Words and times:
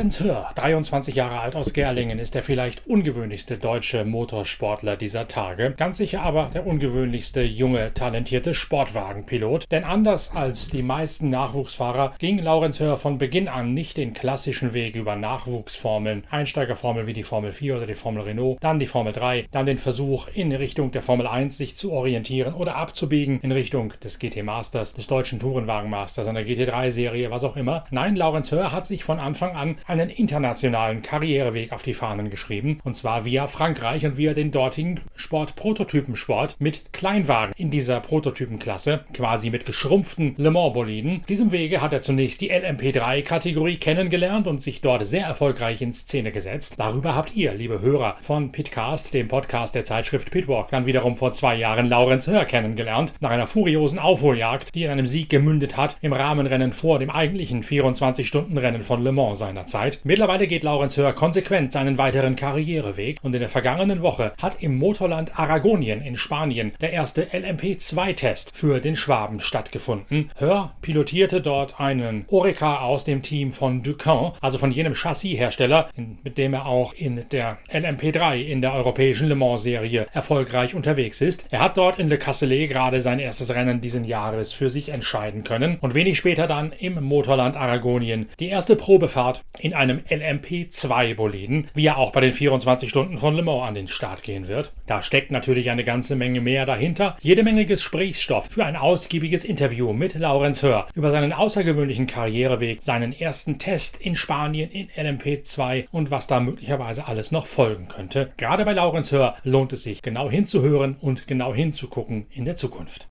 Laurenz 0.00 0.20
Hör, 0.20 0.48
23 0.54 1.14
Jahre 1.14 1.40
alt 1.40 1.54
aus 1.54 1.74
Gerlingen, 1.74 2.18
ist 2.18 2.34
der 2.34 2.42
vielleicht 2.42 2.86
ungewöhnlichste 2.86 3.58
deutsche 3.58 4.06
Motorsportler 4.06 4.96
dieser 4.96 5.28
Tage. 5.28 5.74
Ganz 5.76 5.98
sicher 5.98 6.22
aber 6.22 6.48
der 6.54 6.66
ungewöhnlichste 6.66 7.42
junge, 7.42 7.92
talentierte 7.92 8.54
Sportwagenpilot. 8.54 9.70
Denn 9.70 9.84
anders 9.84 10.34
als 10.34 10.70
die 10.70 10.80
meisten 10.80 11.28
Nachwuchsfahrer 11.28 12.14
ging 12.18 12.38
Laurenz 12.38 12.80
Hör 12.80 12.96
von 12.96 13.18
Beginn 13.18 13.46
an 13.46 13.74
nicht 13.74 13.98
den 13.98 14.14
klassischen 14.14 14.72
Weg 14.72 14.94
über 14.94 15.16
Nachwuchsformeln, 15.16 16.24
Einsteigerformeln 16.30 17.06
wie 17.06 17.12
die 17.12 17.22
Formel 17.22 17.52
4 17.52 17.76
oder 17.76 17.86
die 17.86 17.94
Formel 17.94 18.22
Renault, 18.22 18.56
dann 18.62 18.78
die 18.78 18.86
Formel 18.86 19.12
3, 19.12 19.48
dann 19.50 19.66
den 19.66 19.76
Versuch 19.76 20.28
in 20.32 20.50
Richtung 20.50 20.92
der 20.92 21.02
Formel 21.02 21.26
1 21.26 21.58
sich 21.58 21.76
zu 21.76 21.92
orientieren 21.92 22.54
oder 22.54 22.76
abzubiegen 22.76 23.38
in 23.42 23.52
Richtung 23.52 23.92
des 24.02 24.18
GT 24.18 24.44
Masters, 24.44 24.94
des 24.94 25.08
deutschen 25.08 25.40
Tourenwagenmasters, 25.40 26.26
einer 26.26 26.40
GT3-Serie, 26.40 27.30
was 27.30 27.44
auch 27.44 27.56
immer. 27.56 27.84
Nein, 27.90 28.16
Laurenz 28.16 28.50
Hör 28.50 28.72
hat 28.72 28.86
sich 28.86 29.04
von 29.04 29.18
Anfang 29.18 29.54
an 29.54 29.76
einen 29.90 30.08
internationalen 30.08 31.02
Karriereweg 31.02 31.72
auf 31.72 31.82
die 31.82 31.94
Fahnen 31.94 32.30
geschrieben, 32.30 32.80
und 32.84 32.94
zwar 32.94 33.24
via 33.24 33.48
Frankreich 33.48 34.06
und 34.06 34.16
via 34.16 34.34
den 34.34 34.52
dortigen 34.52 35.00
Sport-Prototypensport 35.16 36.56
mit 36.60 36.92
Kleinwagen 36.92 37.52
in 37.56 37.70
dieser 37.70 38.00
Prototypenklasse, 38.00 39.04
quasi 39.12 39.50
mit 39.50 39.66
geschrumpften 39.66 40.34
Le 40.36 40.52
Mans-Boliden. 40.52 41.22
Diesem 41.28 41.50
Wege 41.50 41.82
hat 41.82 41.92
er 41.92 42.00
zunächst 42.00 42.40
die 42.40 42.52
LMP3-Kategorie 42.52 43.78
kennengelernt 43.78 44.46
und 44.46 44.62
sich 44.62 44.80
dort 44.80 45.04
sehr 45.04 45.26
erfolgreich 45.26 45.82
in 45.82 45.92
Szene 45.92 46.30
gesetzt. 46.30 46.74
Darüber 46.78 47.16
habt 47.16 47.34
ihr, 47.34 47.52
liebe 47.52 47.80
Hörer 47.80 48.16
von 48.22 48.52
Pitcast, 48.52 49.12
dem 49.12 49.26
Podcast 49.26 49.74
der 49.74 49.84
Zeitschrift 49.84 50.30
Pitwalk, 50.30 50.68
dann 50.68 50.86
wiederum 50.86 51.16
vor 51.16 51.32
zwei 51.32 51.56
Jahren 51.56 51.88
Laurenz 51.88 52.28
Hör 52.28 52.44
kennengelernt, 52.44 53.12
nach 53.18 53.30
einer 53.30 53.48
furiosen 53.48 53.98
Aufholjagd, 53.98 54.72
die 54.74 54.84
in 54.84 54.90
einem 54.90 55.06
Sieg 55.06 55.30
gemündet 55.30 55.76
hat 55.76 55.96
im 56.00 56.12
Rahmenrennen 56.12 56.72
vor 56.72 57.00
dem 57.00 57.10
eigentlichen 57.10 57.64
24-Stunden-Rennen 57.64 58.82
von 58.82 59.02
Le 59.02 59.10
Mans 59.10 59.40
seiner 59.40 59.66
Zeit. 59.70 60.00
Mittlerweile 60.04 60.46
geht 60.46 60.64
Laurenz 60.64 60.96
Hör 60.96 61.12
konsequent 61.12 61.72
seinen 61.72 61.96
weiteren 61.96 62.36
Karriereweg 62.36 63.18
und 63.22 63.34
in 63.34 63.40
der 63.40 63.48
vergangenen 63.48 64.02
Woche 64.02 64.32
hat 64.40 64.62
im 64.62 64.78
Motorland 64.78 65.38
Aragonien 65.38 66.02
in 66.02 66.16
Spanien 66.16 66.72
der 66.80 66.92
erste 66.92 67.24
LMP2-Test 67.24 68.56
für 68.56 68.80
den 68.80 68.96
Schwaben 68.96 69.40
stattgefunden. 69.40 70.30
Hör 70.36 70.72
pilotierte 70.82 71.40
dort 71.40 71.80
einen 71.80 72.24
Oreca 72.28 72.80
aus 72.80 73.04
dem 73.04 73.22
Team 73.22 73.52
von 73.52 73.82
Ducamp, 73.82 74.36
also 74.40 74.58
von 74.58 74.72
jenem 74.72 74.94
Chassishersteller, 74.94 75.88
mit 75.96 76.36
dem 76.36 76.54
er 76.54 76.66
auch 76.66 76.92
in 76.92 77.24
der 77.30 77.58
LMP3 77.72 78.42
in 78.42 78.60
der 78.60 78.74
europäischen 78.74 79.28
Le 79.28 79.36
Mans-Serie 79.36 80.06
erfolgreich 80.12 80.74
unterwegs 80.74 81.20
ist. 81.20 81.44
Er 81.50 81.60
hat 81.60 81.76
dort 81.76 81.98
in 81.98 82.08
Le 82.08 82.18
Casselet 82.18 82.68
gerade 82.68 83.00
sein 83.00 83.18
erstes 83.18 83.54
Rennen 83.54 83.80
diesen 83.80 84.04
Jahres 84.04 84.52
für 84.52 84.70
sich 84.70 84.88
entscheiden 84.88 85.44
können 85.44 85.78
und 85.80 85.94
wenig 85.94 86.18
später 86.18 86.46
dann 86.46 86.72
im 86.72 87.02
Motorland 87.02 87.56
Aragonien 87.56 88.28
die 88.40 88.48
erste 88.48 88.76
Probefahrt 88.76 89.42
in 89.60 89.74
einem 89.74 90.00
LMP2-Boliden, 90.10 91.68
wie 91.74 91.86
er 91.86 91.98
auch 91.98 92.12
bei 92.12 92.20
den 92.20 92.32
24 92.32 92.88
Stunden 92.88 93.18
von 93.18 93.36
Le 93.36 93.42
Mans 93.42 93.68
an 93.68 93.74
den 93.74 93.88
Start 93.88 94.22
gehen 94.22 94.48
wird. 94.48 94.72
Da 94.86 95.02
steckt 95.02 95.30
natürlich 95.30 95.70
eine 95.70 95.84
ganze 95.84 96.16
Menge 96.16 96.40
mehr 96.40 96.66
dahinter. 96.66 97.16
Jede 97.20 97.42
Menge 97.42 97.66
Gesprächsstoff 97.66 98.48
für 98.50 98.64
ein 98.64 98.76
ausgiebiges 98.76 99.44
Interview 99.44 99.92
mit 99.92 100.14
Laurenz 100.14 100.62
Hör 100.62 100.86
über 100.94 101.10
seinen 101.10 101.32
außergewöhnlichen 101.32 102.06
Karriereweg, 102.06 102.82
seinen 102.82 103.12
ersten 103.12 103.58
Test 103.58 103.96
in 103.98 104.16
Spanien 104.16 104.70
in 104.70 104.88
LMP2 104.90 105.86
und 105.90 106.10
was 106.10 106.26
da 106.26 106.40
möglicherweise 106.40 107.06
alles 107.06 107.30
noch 107.32 107.46
folgen 107.46 107.88
könnte. 107.88 108.32
Gerade 108.36 108.64
bei 108.64 108.72
Laurenz 108.72 109.12
Hör 109.12 109.34
lohnt 109.44 109.72
es 109.72 109.82
sich, 109.82 110.02
genau 110.02 110.30
hinzuhören 110.30 110.96
und 111.00 111.26
genau 111.26 111.54
hinzugucken 111.54 112.26
in 112.30 112.44
der 112.44 112.56
Zukunft. 112.56 113.08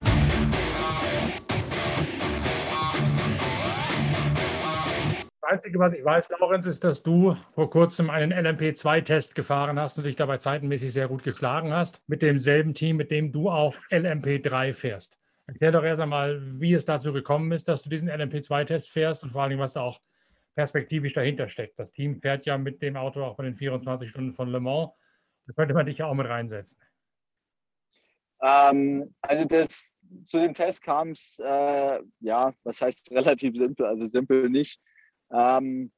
Einzige, 5.50 5.80
was 5.80 5.94
ich 5.94 6.06
weiß, 6.06 6.30
Laurenz, 6.30 6.68
ist, 6.68 6.84
dass 6.84 7.02
du 7.02 7.36
vor 7.56 7.72
kurzem 7.72 8.12
einen 8.12 8.32
LMP2-Test 8.32 9.34
gefahren 9.34 9.80
hast 9.80 9.98
und 9.98 10.04
dich 10.04 10.16
dabei 10.16 10.38
zeitenmäßig 10.38 10.94
sehr 10.94 11.08
gut 11.08 11.24
geschlagen 11.24 11.74
hast, 11.74 12.08
mit 12.08 12.22
demselben 12.22 12.76
Team, 12.76 12.98
mit 12.98 13.10
dem 13.10 13.32
du 13.32 13.50
auch 13.50 13.76
LMP3 13.90 14.74
fährst. 14.74 15.20
Erklär 15.48 15.72
doch 15.72 15.84
erst 15.84 16.02
einmal, 16.02 16.40
wie 16.60 16.74
es 16.74 16.86
dazu 16.86 17.12
gekommen 17.12 17.52
ist, 17.52 17.68
dass 17.68 17.82
du 17.82 17.90
diesen 17.90 18.10
LMP2-Test 18.10 18.92
fährst 18.92 19.24
und 19.24 19.32
vor 19.32 19.42
allem, 19.42 19.58
was 19.58 19.74
da 19.74 19.82
auch 19.82 20.00
perspektivisch 20.54 21.14
dahinter 21.14 21.50
steckt. 21.50 21.80
Das 21.80 21.92
Team 21.92 22.22
fährt 22.22 22.46
ja 22.46 22.58
mit 22.60 22.84
dem 22.84 22.96
Auto 22.96 23.24
auch 23.24 23.36
bei 23.36 23.46
den 23.46 23.56
24 23.56 24.12
Stunden 24.12 24.34
von 24.36 24.50
Le 24.50 24.60
Mans. 24.60 24.92
Da 25.48 25.54
könnte 25.54 25.74
man 25.74 25.88
dich 25.88 25.98
ja 25.98 26.06
auch 26.06 26.14
mit 26.14 26.28
reinsetzen. 26.28 26.80
Ähm, 28.44 29.16
also 29.22 29.46
das, 29.46 29.84
zu 30.28 30.40
dem 30.40 30.54
Test 30.54 30.84
kam 30.84 31.10
es, 31.10 31.40
äh, 31.44 32.00
ja, 32.20 32.54
was 32.64 32.82
heißt 32.82 33.10
relativ 33.12 33.58
simpel, 33.58 33.88
also 33.88 34.06
simpel 34.06 34.48
nicht. 34.50 34.80
Ähm, 35.32 35.92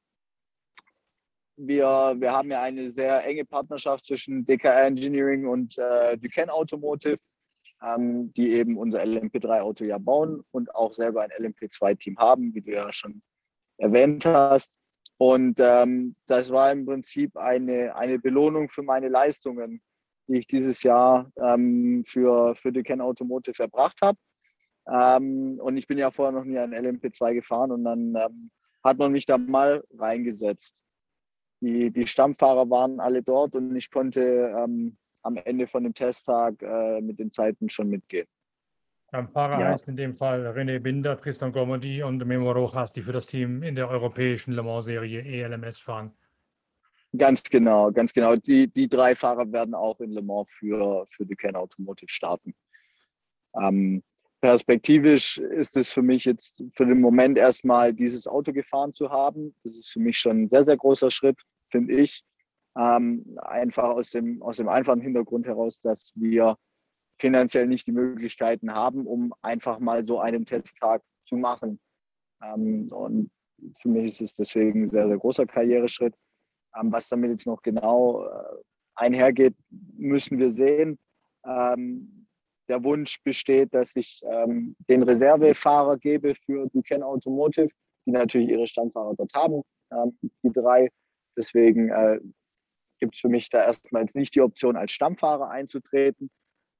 wir, 1.56 2.14
wir 2.18 2.32
haben 2.32 2.50
ja 2.50 2.62
eine 2.62 2.90
sehr 2.90 3.24
enge 3.24 3.44
Partnerschaft 3.44 4.06
zwischen 4.06 4.44
DKR 4.44 4.86
Engineering 4.86 5.46
und 5.46 5.78
äh, 5.78 6.16
Duquesne 6.16 6.52
Automotive, 6.52 7.18
ähm, 7.82 8.32
die 8.34 8.52
eben 8.52 8.76
unser 8.76 9.02
LMP3-Auto 9.02 9.84
ja 9.84 9.98
bauen 9.98 10.42
und 10.50 10.74
auch 10.74 10.92
selber 10.92 11.22
ein 11.22 11.30
LMP2-Team 11.30 12.18
haben, 12.18 12.54
wie 12.54 12.62
du 12.62 12.72
ja 12.72 12.90
schon 12.92 13.22
erwähnt 13.78 14.24
hast. 14.24 14.80
Und 15.18 15.60
ähm, 15.60 16.16
das 16.26 16.50
war 16.50 16.72
im 16.72 16.84
Prinzip 16.84 17.36
eine, 17.36 17.94
eine 17.94 18.18
Belohnung 18.18 18.68
für 18.68 18.82
meine 18.82 19.08
Leistungen, 19.08 19.80
die 20.26 20.38
ich 20.38 20.46
dieses 20.46 20.82
Jahr 20.82 21.30
ähm, 21.36 22.02
für, 22.06 22.54
für 22.56 22.72
Duquesne 22.72 23.04
Automotive 23.04 23.62
erbracht 23.62 24.00
habe. 24.02 24.18
Ähm, 24.88 25.60
und 25.62 25.76
ich 25.76 25.86
bin 25.86 25.98
ja 25.98 26.10
vorher 26.10 26.32
noch 26.32 26.44
nie 26.44 26.58
ein 26.58 26.74
LMP2 26.74 27.34
gefahren 27.34 27.70
und 27.70 27.84
dann 27.84 28.16
ähm, 28.16 28.50
hat 28.82 28.98
man 28.98 29.12
mich 29.12 29.26
da 29.26 29.38
mal 29.38 29.84
reingesetzt. 29.98 30.84
Die, 31.60 31.90
die 31.90 32.06
Stammfahrer 32.06 32.68
waren 32.70 32.98
alle 32.98 33.22
dort 33.22 33.54
und 33.54 33.74
ich 33.76 33.90
konnte 33.90 34.20
ähm, 34.56 34.96
am 35.22 35.36
Ende 35.36 35.66
von 35.66 35.84
dem 35.84 35.94
Testtag 35.94 36.60
äh, 36.62 37.00
mit 37.00 37.18
den 37.18 37.32
Zeiten 37.32 37.68
schon 37.68 37.88
mitgehen. 37.88 38.26
Stammfahrer 39.08 39.60
ja. 39.60 39.68
heißt 39.68 39.88
in 39.88 39.96
dem 39.96 40.16
Fall 40.16 40.46
René 40.46 40.80
Binder, 40.80 41.20
Tristan 41.20 41.52
Gormody 41.52 42.02
und 42.02 42.24
Memo 42.26 42.50
Rojas, 42.50 42.92
die 42.92 43.02
für 43.02 43.12
das 43.12 43.26
Team 43.26 43.62
in 43.62 43.74
der 43.74 43.88
europäischen 43.88 44.52
Le 44.52 44.62
Mans-Serie 44.62 45.22
ELMS 45.22 45.78
fahren. 45.78 46.12
Ganz 47.16 47.42
genau, 47.42 47.92
ganz 47.92 48.14
genau. 48.14 48.36
Die, 48.36 48.68
die 48.68 48.88
drei 48.88 49.14
Fahrer 49.14 49.52
werden 49.52 49.74
auch 49.74 50.00
in 50.00 50.12
Le 50.12 50.22
Mans 50.22 50.48
für, 50.50 51.04
für 51.06 51.26
Duquesne 51.26 51.58
Automotive 51.58 52.10
starten. 52.10 52.54
Ähm, 53.60 54.02
perspektivisch 54.42 55.38
ist 55.38 55.76
es 55.76 55.92
für 55.92 56.02
mich 56.02 56.24
jetzt 56.24 56.62
für 56.74 56.84
den 56.84 57.00
Moment 57.00 57.38
erstmal 57.38 57.94
dieses 57.94 58.26
Auto 58.26 58.52
gefahren 58.52 58.92
zu 58.92 59.08
haben. 59.08 59.54
Das 59.62 59.76
ist 59.76 59.90
für 59.90 60.00
mich 60.00 60.18
schon 60.18 60.42
ein 60.42 60.48
sehr, 60.48 60.66
sehr 60.66 60.76
großer 60.76 61.10
Schritt, 61.10 61.40
finde 61.70 61.94
ich. 61.94 62.24
Ähm, 62.76 63.38
einfach 63.40 63.84
aus 63.84 64.10
dem, 64.10 64.42
aus 64.42 64.56
dem 64.56 64.68
einfachen 64.68 65.00
Hintergrund 65.00 65.46
heraus, 65.46 65.78
dass 65.80 66.12
wir 66.16 66.56
finanziell 67.20 67.68
nicht 67.68 67.86
die 67.86 67.92
Möglichkeiten 67.92 68.74
haben, 68.74 69.06
um 69.06 69.32
einfach 69.42 69.78
mal 69.78 70.04
so 70.04 70.18
einen 70.18 70.44
Testtag 70.44 71.02
zu 71.26 71.36
machen. 71.36 71.78
Ähm, 72.42 72.88
und 72.90 73.30
für 73.80 73.88
mich 73.88 74.06
ist 74.06 74.22
es 74.22 74.34
deswegen 74.34 74.84
ein 74.84 74.88
sehr, 74.88 75.06
sehr 75.06 75.18
großer 75.18 75.46
Karriereschritt. 75.46 76.14
Ähm, 76.76 76.90
was 76.90 77.08
damit 77.08 77.30
jetzt 77.30 77.46
noch 77.46 77.62
genau 77.62 78.26
äh, 78.26 78.56
einhergeht, 78.96 79.54
müssen 79.70 80.38
wir 80.38 80.50
sehen. 80.52 80.98
Ähm, 81.46 82.21
der 82.72 82.82
Wunsch 82.84 83.22
besteht, 83.22 83.74
dass 83.74 83.94
ich 83.94 84.22
ähm, 84.24 84.74
den 84.88 85.02
Reservefahrer 85.02 85.98
gebe 85.98 86.34
für 86.34 86.68
Duquesne 86.72 87.04
Automotive, 87.04 87.68
die 88.06 88.12
natürlich 88.12 88.48
ihre 88.48 88.66
Stammfahrer 88.66 89.14
dort 89.14 89.34
haben, 89.34 89.62
ähm, 89.92 90.18
die 90.22 90.52
drei. 90.52 90.88
Deswegen 91.36 91.90
äh, 91.90 92.18
gibt 92.98 93.14
es 93.14 93.20
für 93.20 93.28
mich 93.28 93.50
da 93.50 93.62
erstmals 93.62 94.14
nicht 94.14 94.34
die 94.34 94.40
Option, 94.40 94.76
als 94.76 94.92
Stammfahrer 94.92 95.50
einzutreten. 95.50 96.30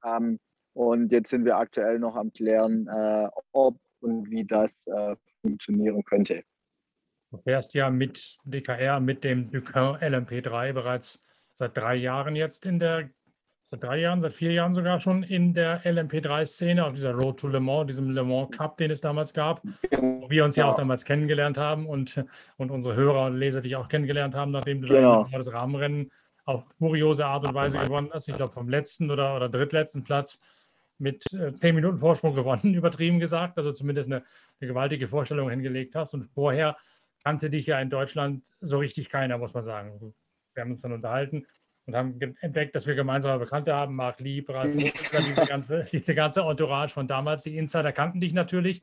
Ähm, 0.03 0.39
und 0.73 1.13
jetzt 1.13 1.29
sind 1.29 1.45
wir 1.45 1.59
aktuell 1.59 1.99
noch 1.99 2.17
am 2.17 2.33
Klären, 2.33 2.87
äh, 2.89 3.29
ob 3.53 3.79
und 4.01 4.31
wie 4.31 4.45
das 4.45 4.75
äh, 4.87 5.15
funktionieren 5.43 6.03
könnte. 6.05 6.43
Du 7.31 7.37
fährst 7.39 7.75
ja 7.75 7.91
mit 7.91 8.39
DKR, 8.45 8.99
mit 8.99 9.25
dem 9.25 9.51
Duquin 9.51 9.97
LMP3 10.01 10.73
bereits 10.73 11.23
seit 11.53 11.77
drei 11.77 11.97
Jahren 11.97 12.35
jetzt 12.35 12.65
in 12.65 12.79
der 12.79 13.11
seit 13.73 13.83
drei 13.83 14.01
Jahren, 14.01 14.21
seit 14.21 14.35
vier 14.35 14.53
Jahren 14.53 14.75
sogar 14.75 15.01
schon 15.01 15.23
in 15.23 15.55
der 15.55 15.83
LMP3-Szene, 15.85 16.85
auf 16.85 16.93
dieser 16.93 17.13
Road 17.13 17.41
to 17.41 17.49
Le 17.49 17.59
Mans, 17.59 17.87
diesem 17.87 18.11
Le 18.11 18.23
Mans 18.23 18.51
Cup, 18.51 18.77
den 18.77 18.91
es 18.91 19.01
damals 19.01 19.33
gab, 19.33 19.63
wo 19.91 20.29
wir 20.29 20.45
uns 20.45 20.57
ja, 20.57 20.67
ja 20.67 20.71
auch 20.71 20.77
damals 20.77 21.07
kennengelernt 21.07 21.57
haben 21.57 21.87
und, 21.87 22.23
und 22.59 22.71
unsere 22.71 22.95
Hörer 22.95 23.27
und 23.27 23.37
Leser 23.37 23.63
dich 23.63 23.75
auch 23.77 23.89
kennengelernt 23.89 24.35
haben, 24.35 24.51
nachdem 24.51 24.83
du 24.83 24.89
genau. 24.89 25.27
das 25.33 25.51
Rahmenrennen 25.51 26.11
auf 26.45 26.65
kuriose 26.77 27.25
Art 27.25 27.47
und 27.47 27.55
Weise 27.55 27.79
gewonnen 27.79 28.11
hast. 28.13 28.29
Ich 28.29 28.37
glaube, 28.37 28.53
vom 28.53 28.69
letzten 28.69 29.11
oder, 29.11 29.35
oder 29.37 29.49
drittletzten 29.49 30.05
Platz 30.05 30.39
mit 30.99 31.25
äh, 31.33 31.55
zehn 31.55 31.75
Minuten 31.75 31.97
Vorsprung 31.97 32.35
gewonnen, 32.35 32.75
übertrieben 32.75 33.21
gesagt. 33.21 33.57
Also 33.57 33.73
zumindest 33.73 34.13
eine, 34.13 34.23
eine 34.61 34.69
gewaltige 34.69 35.09
Vorstellung 35.09 35.49
hingelegt 35.49 35.95
hast. 35.95 36.13
Und 36.13 36.25
vorher 36.35 36.77
kannte 37.25 37.49
dich 37.49 37.67
ja 37.67 37.81
in 37.81 37.89
Deutschland 37.89 38.45
so 38.61 38.79
richtig 38.79 39.09
keiner, 39.09 39.39
muss 39.39 39.55
man 39.55 39.65
sagen. 39.65 40.15
Wir 40.53 40.63
haben 40.63 40.73
uns 40.73 40.83
dann 40.83 40.93
unterhalten 40.93 41.47
und 41.87 41.97
haben 41.97 42.21
entdeckt, 42.41 42.75
dass 42.75 42.87
wir 42.87 42.95
gemeinsame 42.95 43.39
Bekannte 43.39 43.75
haben, 43.75 43.97
Marc 43.97 44.21
Lieb, 44.21 44.49
diese 44.65 45.47
ganze, 45.47 45.85
diese 45.91 46.15
ganze 46.15 46.41
Entourage 46.41 46.93
von 46.93 47.09
damals. 47.09 47.43
Die 47.43 47.57
Insider 47.57 47.93
kannten 47.93 48.21
dich 48.21 48.33
natürlich. 48.33 48.83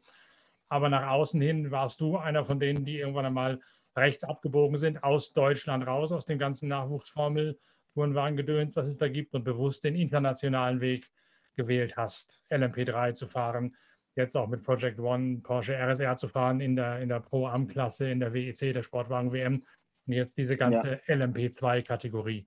aber 0.69 0.89
nach 0.89 1.07
außen 1.07 1.41
hin 1.41 1.71
warst 1.71 1.99
du 1.99 2.17
einer 2.17 2.43
von 2.43 2.59
denen, 2.59 2.85
die 2.85 2.99
irgendwann 2.99 3.25
einmal 3.25 3.59
rechts 3.95 4.23
abgebogen 4.23 4.77
sind, 4.77 5.03
aus 5.03 5.33
Deutschland 5.33 5.85
raus, 5.87 6.11
aus 6.11 6.25
dem 6.25 6.37
ganzen 6.37 6.69
Nachwuchsformel, 6.69 7.59
Tourenwagen 7.93 8.37
was 8.75 8.87
es 8.87 8.97
da 8.97 9.07
gibt 9.09 9.33
und 9.33 9.43
bewusst 9.43 9.83
den 9.83 9.95
internationalen 9.95 10.79
Weg 10.79 11.09
gewählt 11.55 11.97
hast, 11.97 12.39
LMP3 12.51 13.13
zu 13.13 13.27
fahren, 13.27 13.75
jetzt 14.15 14.37
auch 14.37 14.47
mit 14.47 14.63
Project 14.63 14.99
One 14.99 15.39
Porsche 15.41 15.75
RSR 15.75 16.15
zu 16.15 16.27
fahren 16.27 16.61
in 16.61 16.75
der, 16.75 16.99
in 16.99 17.09
der 17.09 17.19
Pro-Am-Klasse, 17.19 18.09
in 18.09 18.19
der 18.19 18.33
WEC, 18.33 18.73
der 18.73 18.83
Sportwagen-WM 18.83 19.65
und 20.07 20.13
jetzt 20.13 20.37
diese 20.37 20.55
ganze 20.55 21.01
ja. 21.07 21.15
LMP2-Kategorie. 21.15 22.45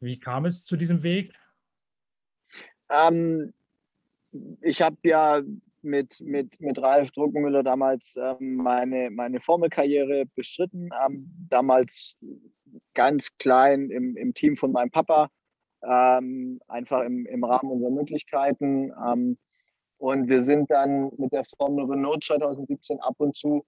Wie 0.00 0.18
kam 0.18 0.46
es 0.46 0.64
zu 0.64 0.76
diesem 0.76 1.02
Weg? 1.02 1.32
Ähm, 2.90 3.52
ich 4.62 4.82
habe 4.82 4.96
ja 5.04 5.42
mit, 5.82 6.20
mit, 6.20 6.60
mit 6.60 6.78
Ralf 6.78 7.10
Druckenmüller 7.12 7.62
damals 7.62 8.16
ähm, 8.16 8.56
meine, 8.56 9.10
meine 9.10 9.40
Formelkarriere 9.40 10.24
bestritten. 10.34 10.90
Ähm, 11.06 11.30
damals 11.48 12.16
ganz 12.94 13.36
klein 13.38 13.90
im, 13.90 14.16
im 14.16 14.34
Team 14.34 14.56
von 14.56 14.72
meinem 14.72 14.90
Papa, 14.90 15.28
ähm, 15.82 16.60
einfach 16.68 17.02
im, 17.02 17.26
im 17.26 17.44
Rahmen 17.44 17.70
unserer 17.70 17.90
Möglichkeiten. 17.90 18.92
Ähm, 19.06 19.38
und 19.98 20.28
wir 20.28 20.40
sind 20.40 20.70
dann 20.70 21.10
mit 21.18 21.32
der 21.32 21.44
Formel 21.58 21.84
Renault 21.84 22.24
2017 22.24 23.00
ab 23.00 23.16
und 23.18 23.36
zu 23.36 23.64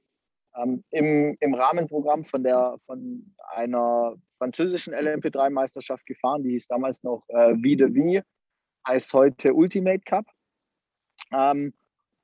ähm, 0.57 0.85
im, 0.91 1.37
im 1.41 1.55
Rahmenprogramm 1.55 2.25
von, 2.25 2.43
der, 2.43 2.77
von 2.87 3.35
einer 3.55 4.15
französischen 4.43 4.93
LMP3-Meisterschaft 4.93 6.05
gefahren. 6.05 6.43
Die 6.43 6.51
hieß 6.51 6.67
damals 6.67 7.05
noch 7.05 7.23
äh, 7.29 7.55
Vie 7.63 7.77
de 7.77 7.95
Vie, 7.95 8.23
heißt 8.89 9.15
heute 9.15 9.55
Ultimate 9.55 10.01
Cup. 10.05 10.27
Ähm, 11.33 11.73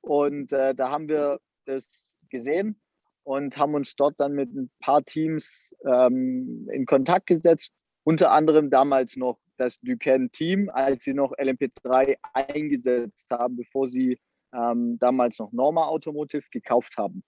und 0.01 0.51
äh, 0.51 0.75
da 0.75 0.89
haben 0.89 1.07
wir 1.07 1.39
das 1.63 1.87
gesehen 2.29 2.77
und 3.23 3.57
haben 3.57 3.73
uns 3.73 3.95
dort 3.95 4.19
dann 4.19 4.33
mit 4.33 4.53
ein 4.53 4.69
paar 4.81 5.01
Teams 5.05 5.73
ähm, 5.85 6.67
in 6.73 6.85
Kontakt 6.85 7.27
gesetzt. 7.27 7.71
Unter 8.03 8.33
anderem 8.33 8.69
damals 8.69 9.15
noch 9.15 9.39
das 9.55 9.79
Duquesne-Team, 9.79 10.69
als 10.73 11.05
sie 11.05 11.13
noch 11.13 11.31
LMP3 11.37 12.17
eingesetzt 12.33 13.31
haben, 13.31 13.55
bevor 13.55 13.87
sie 13.87 14.19
ähm, 14.53 14.99
damals 14.99 15.39
noch 15.39 15.53
Norma 15.53 15.85
Automotive 15.87 16.47
gekauft 16.51 16.97
haben. 16.97 17.23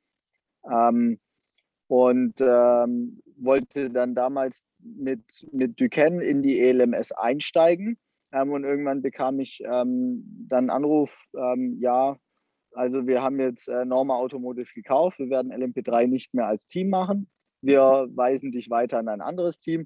Ähm, 0.69 1.17
und 1.91 2.39
ähm, 2.39 3.21
wollte 3.35 3.89
dann 3.89 4.15
damals 4.15 4.69
mit, 4.79 5.45
mit 5.51 5.77
Duquesne 5.77 6.23
in 6.23 6.41
die 6.41 6.57
ELMS 6.57 7.11
einsteigen. 7.11 7.97
Ähm, 8.31 8.53
und 8.53 8.63
irgendwann 8.63 9.01
bekam 9.01 9.41
ich 9.41 9.61
ähm, 9.65 10.23
dann 10.47 10.69
Anruf, 10.69 11.25
ähm, 11.35 11.77
ja, 11.81 12.15
also 12.71 13.07
wir 13.07 13.21
haben 13.21 13.41
jetzt 13.41 13.67
äh, 13.67 13.83
Norma 13.83 14.15
Automotive 14.15 14.71
gekauft, 14.73 15.19
wir 15.19 15.29
werden 15.29 15.51
LMP3 15.51 16.07
nicht 16.07 16.33
mehr 16.33 16.47
als 16.47 16.65
Team 16.65 16.89
machen. 16.89 17.29
Wir 17.61 18.07
weisen 18.15 18.53
dich 18.53 18.69
weiter 18.69 18.97
an 18.97 19.09
ein 19.09 19.19
anderes 19.19 19.59
Team. 19.59 19.85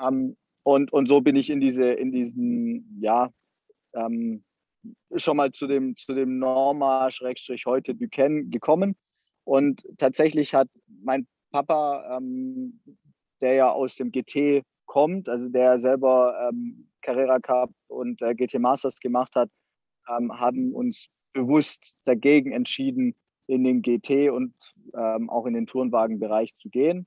Ähm, 0.00 0.38
und, 0.62 0.90
und 0.90 1.06
so 1.06 1.20
bin 1.20 1.36
ich 1.36 1.50
in 1.50 1.60
diese, 1.60 1.84
in 1.84 2.12
diesen, 2.12 2.98
ja, 3.02 3.30
ähm, 3.92 4.42
schon 5.16 5.36
mal 5.36 5.52
zu 5.52 5.66
dem, 5.66 5.98
zu 5.98 6.14
dem 6.14 6.38
Norma 6.38 7.10
Schrägstrich 7.10 7.66
heute 7.66 7.94
Duquesne 7.94 8.44
gekommen. 8.44 8.96
Und 9.44 9.84
tatsächlich 9.98 10.54
hat 10.54 10.68
mein 10.86 11.26
Papa, 11.52 12.16
ähm, 12.16 12.80
der 13.40 13.54
ja 13.54 13.70
aus 13.70 13.96
dem 13.96 14.10
GT 14.10 14.64
kommt, 14.86 15.28
also 15.28 15.48
der 15.48 15.78
selber 15.78 16.48
ähm, 16.48 16.88
Carrera 17.02 17.38
Cup 17.38 17.70
und 17.88 18.20
äh, 18.22 18.34
GT 18.34 18.58
Masters 18.58 18.98
gemacht 18.98 19.36
hat, 19.36 19.50
ähm, 20.08 20.32
haben 20.38 20.74
uns 20.74 21.06
bewusst 21.32 21.96
dagegen 22.04 22.52
entschieden, 22.52 23.14
in 23.46 23.64
den 23.64 23.82
GT 23.82 24.30
und 24.30 24.54
ähm, 24.94 25.28
auch 25.28 25.46
in 25.46 25.54
den 25.54 25.66
Tourenwagenbereich 25.66 26.56
zu 26.58 26.70
gehen, 26.70 27.06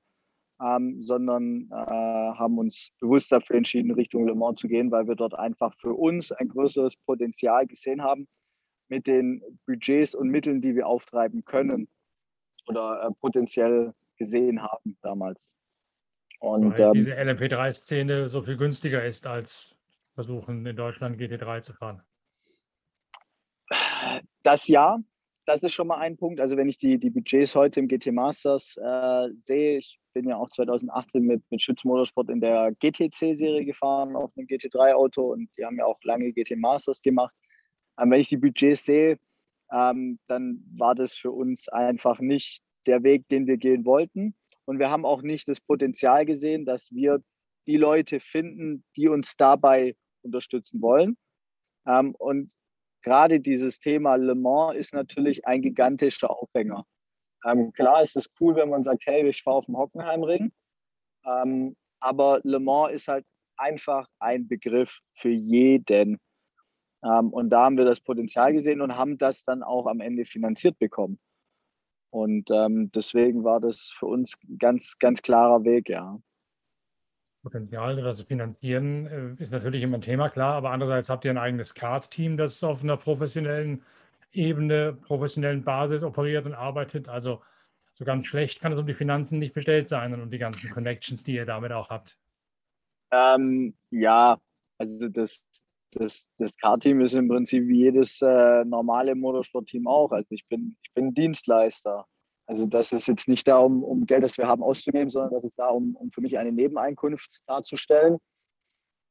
ähm, 0.60 1.00
sondern 1.00 1.68
äh, 1.72 1.74
haben 1.74 2.58
uns 2.58 2.90
bewusst 3.00 3.32
dafür 3.32 3.56
entschieden, 3.56 3.90
Richtung 3.90 4.26
Le 4.26 4.34
Mans 4.34 4.60
zu 4.60 4.68
gehen, 4.68 4.90
weil 4.90 5.08
wir 5.08 5.16
dort 5.16 5.34
einfach 5.34 5.74
für 5.78 5.94
uns 5.94 6.32
ein 6.32 6.48
größeres 6.48 6.96
Potenzial 6.98 7.66
gesehen 7.66 8.02
haben 8.02 8.28
mit 8.88 9.06
den 9.06 9.42
Budgets 9.66 10.14
und 10.14 10.28
Mitteln, 10.28 10.60
die 10.60 10.76
wir 10.76 10.86
auftreiben 10.86 11.44
können 11.44 11.88
oder 12.68 13.02
äh, 13.02 13.10
potenziell 13.20 13.92
gesehen 14.16 14.62
haben 14.62 14.96
damals. 15.02 15.56
Und, 16.40 16.72
weil 16.72 16.80
ähm, 16.80 16.92
diese 16.92 17.14
LMP3-Szene 17.14 18.28
so 18.28 18.42
viel 18.42 18.56
günstiger 18.56 19.04
ist 19.04 19.26
als 19.26 19.74
versuchen, 20.14 20.64
in 20.66 20.76
Deutschland 20.76 21.20
GT3 21.20 21.62
zu 21.62 21.72
fahren. 21.72 22.02
Das 24.42 24.68
ja, 24.68 24.98
das 25.46 25.62
ist 25.62 25.72
schon 25.72 25.86
mal 25.86 25.98
ein 25.98 26.16
Punkt. 26.16 26.40
Also 26.40 26.56
wenn 26.56 26.68
ich 26.68 26.78
die, 26.78 26.98
die 26.98 27.10
Budgets 27.10 27.54
heute 27.54 27.80
im 27.80 27.88
GT 27.88 28.12
Masters 28.12 28.76
äh, 28.76 29.28
sehe, 29.38 29.78
ich 29.78 30.00
bin 30.12 30.28
ja 30.28 30.36
auch 30.36 30.50
2018 30.50 31.22
mit, 31.22 31.42
mit 31.50 31.62
Schütz 31.62 31.84
Motorsport 31.84 32.30
in 32.30 32.40
der 32.40 32.72
GTC-Serie 32.80 33.64
gefahren 33.64 34.16
auf 34.16 34.32
einem 34.36 34.46
GT3-Auto 34.46 35.32
und 35.32 35.48
die 35.56 35.64
haben 35.64 35.78
ja 35.78 35.84
auch 35.84 35.98
lange 36.02 36.32
GT 36.32 36.56
Masters 36.56 37.00
gemacht. 37.00 37.34
Aber 37.96 38.10
wenn 38.10 38.20
ich 38.20 38.28
die 38.28 38.36
Budgets 38.36 38.84
sehe, 38.84 39.18
ähm, 39.70 40.18
dann 40.26 40.64
war 40.76 40.94
das 40.94 41.14
für 41.14 41.30
uns 41.30 41.68
einfach 41.68 42.18
nicht 42.18 42.62
der 42.86 43.02
Weg, 43.02 43.28
den 43.28 43.46
wir 43.46 43.56
gehen 43.56 43.84
wollten. 43.84 44.34
Und 44.64 44.78
wir 44.78 44.90
haben 44.90 45.04
auch 45.04 45.22
nicht 45.22 45.48
das 45.48 45.60
Potenzial 45.60 46.26
gesehen, 46.26 46.64
dass 46.64 46.90
wir 46.92 47.22
die 47.66 47.76
Leute 47.76 48.20
finden, 48.20 48.84
die 48.96 49.08
uns 49.08 49.36
dabei 49.36 49.96
unterstützen 50.22 50.80
wollen. 50.82 51.16
Ähm, 51.86 52.14
und 52.16 52.52
gerade 53.02 53.40
dieses 53.40 53.78
Thema 53.78 54.16
Le 54.16 54.34
Mans 54.34 54.76
ist 54.76 54.92
natürlich 54.92 55.46
ein 55.46 55.62
gigantischer 55.62 56.30
Aufhänger. 56.30 56.84
Ähm, 57.44 57.72
klar 57.72 58.02
ist 58.02 58.16
es 58.16 58.28
cool, 58.40 58.56
wenn 58.56 58.70
man 58.70 58.82
sagt, 58.82 59.06
hey, 59.06 59.28
ich 59.28 59.42
fahre 59.42 59.58
auf 59.58 59.66
dem 59.66 59.76
Hockenheimring. 59.76 60.52
Ähm, 61.24 61.76
aber 62.00 62.40
Le 62.42 62.58
Mans 62.60 62.92
ist 62.92 63.08
halt 63.08 63.24
einfach 63.56 64.08
ein 64.18 64.48
Begriff 64.48 65.00
für 65.14 65.30
jeden. 65.30 66.18
Und 67.00 67.50
da 67.50 67.64
haben 67.64 67.76
wir 67.76 67.84
das 67.84 68.00
Potenzial 68.00 68.52
gesehen 68.52 68.80
und 68.80 68.96
haben 68.96 69.16
das 69.16 69.44
dann 69.44 69.62
auch 69.62 69.86
am 69.86 70.00
Ende 70.00 70.24
finanziert 70.24 70.78
bekommen. 70.78 71.20
Und 72.10 72.50
ähm, 72.50 72.90
deswegen 72.92 73.44
war 73.44 73.60
das 73.60 73.92
für 73.94 74.06
uns 74.06 74.34
ein 74.48 74.58
ganz, 74.58 74.98
ganz 74.98 75.22
klarer 75.22 75.64
Weg, 75.64 75.88
ja. 75.88 76.18
Potenzial, 77.42 77.96
das 77.96 78.18
zu 78.18 78.24
finanzieren, 78.24 79.06
äh, 79.06 79.42
ist 79.42 79.52
natürlich 79.52 79.82
immer 79.82 79.98
ein 79.98 80.02
Thema, 80.02 80.28
klar, 80.30 80.54
aber 80.54 80.70
andererseits 80.70 81.08
habt 81.08 81.24
ihr 81.24 81.30
ein 81.30 81.38
eigenes 81.38 81.74
Kart-Team, 81.74 82.36
das 82.36 82.62
auf 82.64 82.82
einer 82.82 82.96
professionellen 82.96 83.82
Ebene, 84.32 84.94
professionellen 84.94 85.62
Basis 85.62 86.02
operiert 86.02 86.46
und 86.46 86.54
arbeitet. 86.54 87.08
Also 87.08 87.42
so 87.94 88.04
ganz 88.04 88.26
schlecht 88.26 88.60
kann 88.60 88.72
es 88.72 88.78
um 88.78 88.86
die 88.86 88.94
Finanzen 88.94 89.38
nicht 89.38 89.54
bestellt 89.54 89.88
sein 89.88 90.12
und 90.12 90.22
um 90.22 90.30
die 90.30 90.38
ganzen 90.38 90.70
Connections, 90.70 91.22
die 91.22 91.34
ihr 91.34 91.46
damit 91.46 91.72
auch 91.72 91.88
habt. 91.88 92.18
Ähm, 93.12 93.74
ja, 93.90 94.38
also 94.78 95.08
das, 95.08 95.42
das, 95.92 96.28
das 96.38 96.56
Kart-Team 96.56 97.00
ist 97.00 97.14
im 97.14 97.28
Prinzip 97.28 97.66
wie 97.66 97.80
jedes 97.80 98.20
äh, 98.22 98.64
normale 98.64 99.14
Motorsport-Team 99.14 99.86
auch. 99.86 100.12
Also 100.12 100.26
ich 100.30 100.46
bin, 100.48 100.76
ich 100.82 100.92
bin 100.94 101.14
Dienstleister. 101.14 102.06
Also 102.46 102.66
das 102.66 102.92
ist 102.92 103.08
jetzt 103.08 103.28
nicht 103.28 103.48
da, 103.48 103.58
um, 103.58 103.82
um 103.82 104.06
Geld, 104.06 104.22
das 104.22 104.38
wir 104.38 104.46
haben, 104.46 104.62
auszugeben, 104.62 105.10
sondern 105.10 105.34
das 105.34 105.44
ist 105.44 105.58
da, 105.58 105.68
um, 105.68 105.96
um 105.96 106.10
für 106.10 106.20
mich 106.20 106.38
eine 106.38 106.52
Nebeneinkunft 106.52 107.40
darzustellen. 107.46 108.18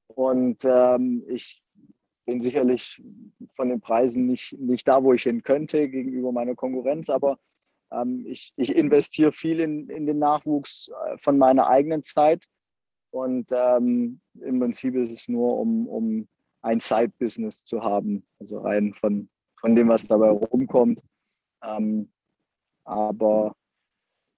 Und 0.07 0.63
ähm, 0.63 1.23
ich 1.27 1.61
bin 2.25 2.41
sicherlich 2.41 3.01
von 3.55 3.69
den 3.69 3.81
Preisen 3.81 4.25
nicht, 4.25 4.57
nicht 4.57 4.87
da, 4.87 5.03
wo 5.03 5.13
ich 5.13 5.23
hin 5.23 5.43
könnte 5.43 5.89
gegenüber 5.89 6.31
meiner 6.31 6.55
Konkurrenz, 6.55 7.09
aber 7.09 7.37
ähm, 7.91 8.25
ich, 8.27 8.53
ich 8.55 8.75
investiere 8.75 9.31
viel 9.31 9.59
in, 9.59 9.89
in 9.89 10.05
den 10.05 10.19
Nachwuchs 10.19 10.89
äh, 10.89 11.17
von 11.17 11.37
meiner 11.37 11.67
eigenen 11.67 12.03
Zeit. 12.03 12.45
Und 13.11 13.47
ähm, 13.51 14.21
im 14.41 14.59
Prinzip 14.59 14.95
ist 14.95 15.11
es 15.11 15.27
nur, 15.27 15.57
um, 15.57 15.87
um 15.87 16.27
ein 16.65 16.79
Side-Business 16.79 17.63
zu 17.63 17.83
haben, 17.83 18.25
also 18.39 18.59
rein 18.59 18.93
von, 18.93 19.29
von 19.59 19.75
dem, 19.75 19.87
was 19.87 20.07
dabei 20.07 20.29
rumkommt. 20.29 21.01
Ähm, 21.63 22.11
aber 22.83 23.55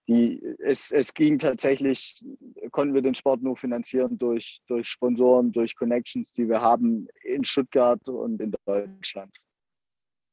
die, 0.07 0.41
es, 0.59 0.91
es 0.91 1.13
ging 1.13 1.39
tatsächlich, 1.39 2.23
konnten 2.71 2.93
wir 2.93 3.01
den 3.01 3.13
Sport 3.13 3.41
nur 3.41 3.55
finanzieren 3.55 4.17
durch, 4.17 4.61
durch 4.67 4.89
Sponsoren, 4.89 5.51
durch 5.51 5.75
Connections, 5.75 6.33
die 6.33 6.47
wir 6.47 6.61
haben 6.61 7.07
in 7.23 7.43
Stuttgart 7.43 8.07
und 8.07 8.41
in 8.41 8.53
Deutschland. 8.65 9.35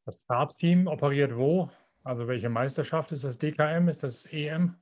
Das 0.04 0.18
Startteam 0.24 0.86
operiert 0.88 1.36
wo? 1.36 1.70
Also 2.02 2.26
welche 2.28 2.50
Meisterschaft 2.50 3.12
ist 3.12 3.24
das 3.24 3.38
DKM? 3.38 3.88
Ist 3.88 4.02
das 4.02 4.26
EM? 4.26 4.76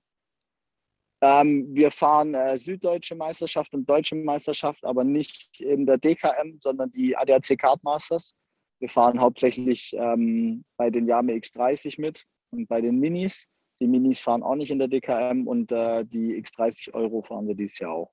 Ähm, 1.22 1.68
wir 1.72 1.92
fahren 1.92 2.34
äh, 2.34 2.58
süddeutsche 2.58 3.14
Meisterschaft 3.14 3.72
und 3.74 3.88
deutsche 3.88 4.16
Meisterschaft, 4.16 4.84
aber 4.84 5.04
nicht 5.04 5.60
in 5.60 5.86
der 5.86 5.96
DKM, 5.96 6.58
sondern 6.60 6.90
die 6.90 7.16
ADAC 7.16 7.56
Kart 7.56 7.82
Masters. 7.84 8.34
Wir 8.80 8.88
fahren 8.88 9.20
hauptsächlich 9.20 9.94
ähm, 9.96 10.64
bei 10.76 10.90
den 10.90 11.06
Yame 11.06 11.34
X30 11.34 12.00
mit 12.00 12.24
und 12.50 12.66
bei 12.66 12.80
den 12.80 12.98
Minis. 12.98 13.46
Die 13.80 13.86
Minis 13.86 14.18
fahren 14.18 14.42
auch 14.42 14.56
nicht 14.56 14.72
in 14.72 14.80
der 14.80 14.88
DKM 14.88 15.46
und 15.46 15.70
äh, 15.70 16.04
die 16.04 16.42
X30 16.42 16.92
Euro 16.92 17.22
fahren 17.22 17.46
wir 17.46 17.54
dieses 17.54 17.78
Jahr 17.78 17.92
auch. 17.92 18.12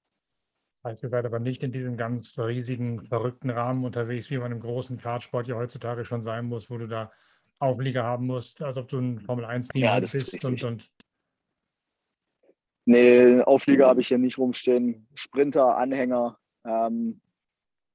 Das 0.84 0.92
heißt, 0.92 1.04
ihr 1.04 1.10
seid 1.10 1.25
aber 1.25 1.39
nicht 1.39 1.63
in 1.63 1.72
diesem 1.72 1.98
ganz 1.98 2.38
riesigen, 2.38 3.06
verrückten 3.08 3.50
Rahmen 3.50 3.84
unterwegs, 3.86 4.30
wie 4.30 4.38
man 4.38 4.51
im 4.51 4.60
großen 4.60 5.00
Kartsport 5.00 5.48
ja 5.48 5.56
heutzutage 5.56 6.06
schon 6.06 6.22
sein 6.22 6.46
muss, 6.46 6.70
wo 6.70 6.78
du 6.78 6.88
da 6.88 7.12
Auflieger 7.58 8.04
haben 8.04 8.28
musst, 8.28 8.62
als 8.62 8.78
ob 8.78 8.88
du 8.88 9.00
ein 9.00 9.20
Formel 9.20 9.46
1-Team 9.46 9.84
ja, 9.84 10.00
bist 10.00 10.46
und, 10.46 10.63
und. 10.63 10.89
Nee, 12.91 13.39
Auflieger 13.41 13.88
habe 13.88 14.01
ich 14.01 14.08
hier 14.08 14.17
nicht 14.17 14.39
rumstehen. 14.39 15.05
Sprinter, 15.13 15.77
Anhänger 15.77 16.39
ähm, 16.65 17.22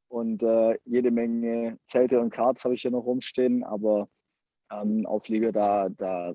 und 0.07 0.41
äh, 0.45 0.79
jede 0.85 1.11
Menge 1.11 1.81
Zelte 1.87 2.21
und 2.21 2.31
Karts 2.31 2.63
habe 2.63 2.77
ich 2.77 2.83
hier 2.83 2.93
noch 2.93 3.05
rumstehen, 3.05 3.65
aber 3.65 4.09
ähm, 4.71 5.05
Auflieger, 5.05 5.51
da, 5.51 5.89
da 5.89 6.33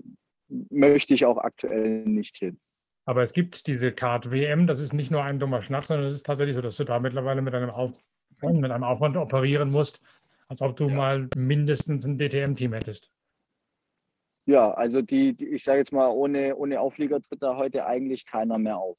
möchte 0.49 1.13
ich 1.13 1.23
auch 1.23 1.37
aktuell 1.37 2.03
nicht 2.03 2.35
hin. 2.35 2.59
Aber 3.05 3.23
es 3.23 3.31
gibt 3.31 3.65
diese 3.65 3.93
Kart 3.93 4.29
WM, 4.29 4.67
das 4.67 4.81
ist 4.81 4.91
nicht 4.91 5.09
nur 5.09 5.23
ein 5.23 5.39
dummer 5.39 5.61
Schnapp, 5.61 5.85
sondern 5.85 6.07
es 6.07 6.15
ist 6.15 6.25
tatsächlich 6.25 6.57
so, 6.57 6.61
dass 6.61 6.75
du 6.75 6.83
da 6.83 6.99
mittlerweile 6.99 7.41
mit 7.41 7.55
einem, 7.55 7.69
Auf 7.69 7.93
mit 8.41 8.71
einem 8.71 8.83
Aufwand 8.83 9.15
operieren 9.15 9.71
musst, 9.71 10.01
als 10.49 10.61
ob 10.61 10.75
du 10.75 10.89
ja. 10.89 10.95
mal 10.95 11.29
mindestens 11.37 12.03
ein 12.03 12.17
DTM-Team 12.17 12.73
hättest. 12.73 13.09
Ja, 14.49 14.71
also 14.71 15.03
die, 15.03 15.35
die 15.35 15.47
ich 15.49 15.63
sage 15.63 15.77
jetzt 15.77 15.93
mal, 15.93 16.07
ohne, 16.09 16.55
ohne 16.55 16.81
Auflieger 16.81 17.21
tritt 17.21 17.43
da 17.43 17.55
heute 17.55 17.85
eigentlich 17.85 18.25
keiner 18.25 18.57
mehr 18.57 18.79
auf. 18.79 18.97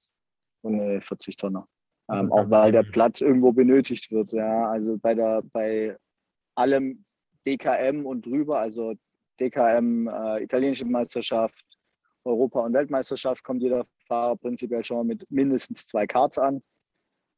Ohne 0.62 1.00
40 1.00 1.36
Tonner. 1.36 1.66
Ähm, 2.08 2.30
auch 2.30 2.48
weil 2.50 2.70
der 2.70 2.84
Platz 2.84 3.20
irgendwo 3.20 3.50
benötigt 3.50 4.12
wird. 4.12 4.32
Ja, 4.32 4.70
also 4.70 4.96
bei 4.98 5.12
der 5.16 5.42
bei 5.52 5.96
allem 6.54 7.04
DKM 7.48 8.06
und 8.06 8.26
drüber, 8.26 8.60
also 8.60 8.94
DKM, 9.40 10.06
äh, 10.06 10.44
italienische 10.44 10.84
Meisterschaft, 10.84 11.64
Europa- 12.24 12.60
und 12.60 12.74
Weltmeisterschaft, 12.74 13.42
kommt 13.42 13.60
jeder 13.60 13.86
Fahrer 14.06 14.36
prinzipiell 14.36 14.84
schon 14.84 14.98
mal 14.98 15.04
mit 15.04 15.28
mindestens 15.32 15.84
zwei 15.84 16.06
Karts 16.06 16.38
an, 16.38 16.62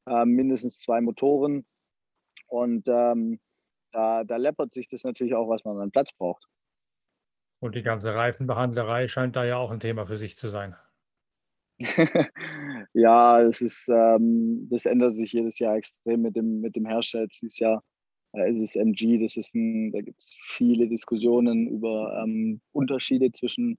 äh, 0.07 0.27
mindestens 0.27 0.81
zwei 0.81 1.01
Motoren. 1.01 1.65
Und 2.49 2.87
ähm, 2.89 3.41
da, 3.93 4.23
da 4.25 4.37
läppert 4.37 4.75
sich 4.75 4.87
das 4.91 5.03
natürlich 5.03 5.35
auch, 5.35 5.49
was 5.49 5.65
man 5.65 5.81
an 5.81 5.91
Platz 5.91 6.13
braucht. 6.19 6.47
Und 7.63 7.77
die 7.77 7.83
ganze 7.83 8.13
Reifenbehandlerei 8.13 9.07
scheint 9.07 9.37
da 9.37 9.45
ja 9.45 9.57
auch 9.57 9.71
ein 9.71 9.79
Thema 9.79 10.05
für 10.05 10.17
sich 10.17 10.35
zu 10.35 10.49
sein. 10.49 10.75
ja, 12.93 13.41
es 13.41 13.61
ist, 13.61 13.89
ähm, 13.89 14.67
das 14.69 14.85
ändert 14.85 15.15
sich 15.15 15.33
jedes 15.33 15.61
Jahr 15.61 15.77
extrem 15.77 16.23
mit 16.23 16.35
dem, 16.35 16.61
mit 16.61 16.75
dem 16.75 16.87
Hersteller. 16.87 17.29
Dieses 17.29 17.61
Jahr 17.61 17.85
äh, 18.33 18.53
ist 18.53 18.61
es 18.61 18.75
MG, 18.75 19.23
das 19.23 19.37
ist 19.37 19.55
ein, 19.55 19.93
da 19.93 20.01
gibt 20.01 20.21
es 20.21 20.37
viele 20.41 20.89
Diskussionen 20.89 21.69
über 21.69 22.25
ähm, 22.25 22.61
Unterschiede 22.73 23.31
zwischen 23.31 23.79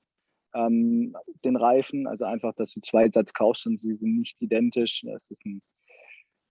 ähm, 0.55 1.13
den 1.43 1.57
Reifen. 1.57 2.07
Also 2.07 2.23
einfach, 2.23 2.53
dass 2.55 2.71
du 2.71 2.79
zwei 2.79 3.09
Satz 3.09 3.33
kaufst 3.33 3.67
und 3.67 3.81
sie 3.81 3.93
sind 3.93 4.17
nicht 4.17 4.41
identisch. 4.41 5.01
Das 5.01 5.29
ist 5.29 5.41
eine 5.45 5.59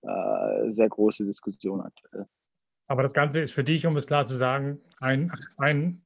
äh, 0.02 0.70
sehr 0.70 0.90
große 0.90 1.24
Diskussion 1.24 1.80
aktuell. 1.80 2.26
Aber 2.88 3.02
das 3.02 3.14
Ganze 3.14 3.40
ist 3.40 3.52
für 3.52 3.64
dich, 3.64 3.86
um 3.86 3.96
es 3.96 4.06
klar 4.06 4.26
zu 4.26 4.36
sagen, 4.36 4.82
ein, 5.00 5.32
ein, 5.56 6.01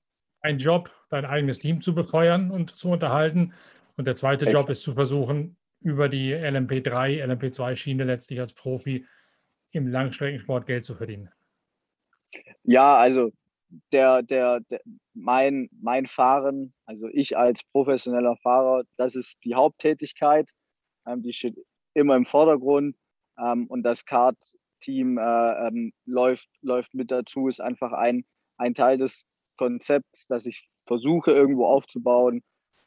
ein 0.46 0.58
Job, 0.58 0.90
dein 1.10 1.24
eigenes 1.24 1.58
Team 1.58 1.80
zu 1.80 1.94
befeuern 1.94 2.50
und 2.50 2.70
zu 2.70 2.88
unterhalten. 2.90 3.52
Und 3.96 4.06
der 4.06 4.14
zweite 4.14 4.46
Echt? 4.46 4.54
Job 4.54 4.70
ist 4.70 4.82
zu 4.82 4.94
versuchen, 4.94 5.56
über 5.80 6.08
die 6.08 6.34
LMP3, 6.34 7.24
LMP2-Schiene 7.24 8.04
letztlich 8.04 8.40
als 8.40 8.52
Profi 8.52 9.06
im 9.72 9.88
Langstreckensport 9.88 10.66
Geld 10.66 10.84
zu 10.84 10.94
verdienen. 10.94 11.28
Ja, 12.62 12.96
also 12.96 13.32
der, 13.92 14.22
der, 14.22 14.60
der, 14.60 14.80
mein, 15.14 15.68
mein 15.80 16.06
Fahren, 16.06 16.72
also 16.84 17.08
ich 17.12 17.36
als 17.36 17.62
professioneller 17.72 18.36
Fahrer, 18.42 18.84
das 18.96 19.16
ist 19.16 19.38
die 19.44 19.54
Haupttätigkeit. 19.54 20.48
Ähm, 21.06 21.22
die 21.22 21.32
steht 21.32 21.56
immer 21.94 22.14
im 22.14 22.24
Vordergrund. 22.24 22.96
Ähm, 23.38 23.66
und 23.66 23.82
das 23.82 24.04
Kart-Team 24.04 25.18
äh, 25.18 25.66
ähm, 25.66 25.92
läuft, 26.04 26.48
läuft 26.62 26.94
mit 26.94 27.10
dazu, 27.10 27.48
ist 27.48 27.60
einfach 27.60 27.92
ein, 27.92 28.24
ein 28.58 28.74
Teil 28.74 28.98
des 28.98 29.26
Konzepts, 29.56 30.26
das 30.28 30.46
ich 30.46 30.68
versuche 30.86 31.32
irgendwo 31.32 31.66
aufzubauen, 31.66 32.42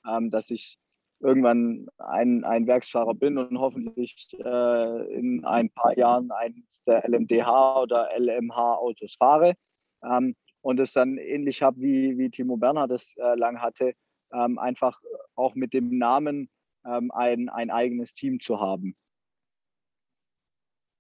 ähm, 0.07 0.29
dass 0.29 0.49
ich 0.49 0.77
irgendwann 1.21 1.87
ein, 1.97 2.43
ein 2.45 2.65
Werksfahrer 2.67 3.13
bin 3.13 3.37
und 3.37 3.59
hoffentlich 3.59 4.27
äh, 4.39 5.13
in 5.13 5.43
ein 5.45 5.69
paar 5.71 5.97
Jahren 5.97 6.31
eines 6.31 6.83
der 6.85 7.07
LMDH 7.07 7.81
oder 7.81 8.09
LMH-Autos 8.17 9.15
fahre. 9.17 9.55
Ähm, 10.03 10.35
und 10.61 10.79
es 10.79 10.93
dann 10.93 11.17
ähnlich 11.17 11.61
habe, 11.61 11.79
wie, 11.79 12.17
wie 12.17 12.29
Timo 12.29 12.57
Berner 12.57 12.87
das 12.87 13.15
äh, 13.17 13.35
lang 13.35 13.61
hatte, 13.61 13.93
ähm, 14.33 14.57
einfach 14.57 14.99
auch 15.35 15.55
mit 15.55 15.73
dem 15.73 15.97
Namen 15.97 16.49
ähm, 16.85 17.11
ein, 17.11 17.49
ein 17.49 17.69
eigenes 17.69 18.13
Team 18.13 18.39
zu 18.39 18.59
haben. 18.59 18.95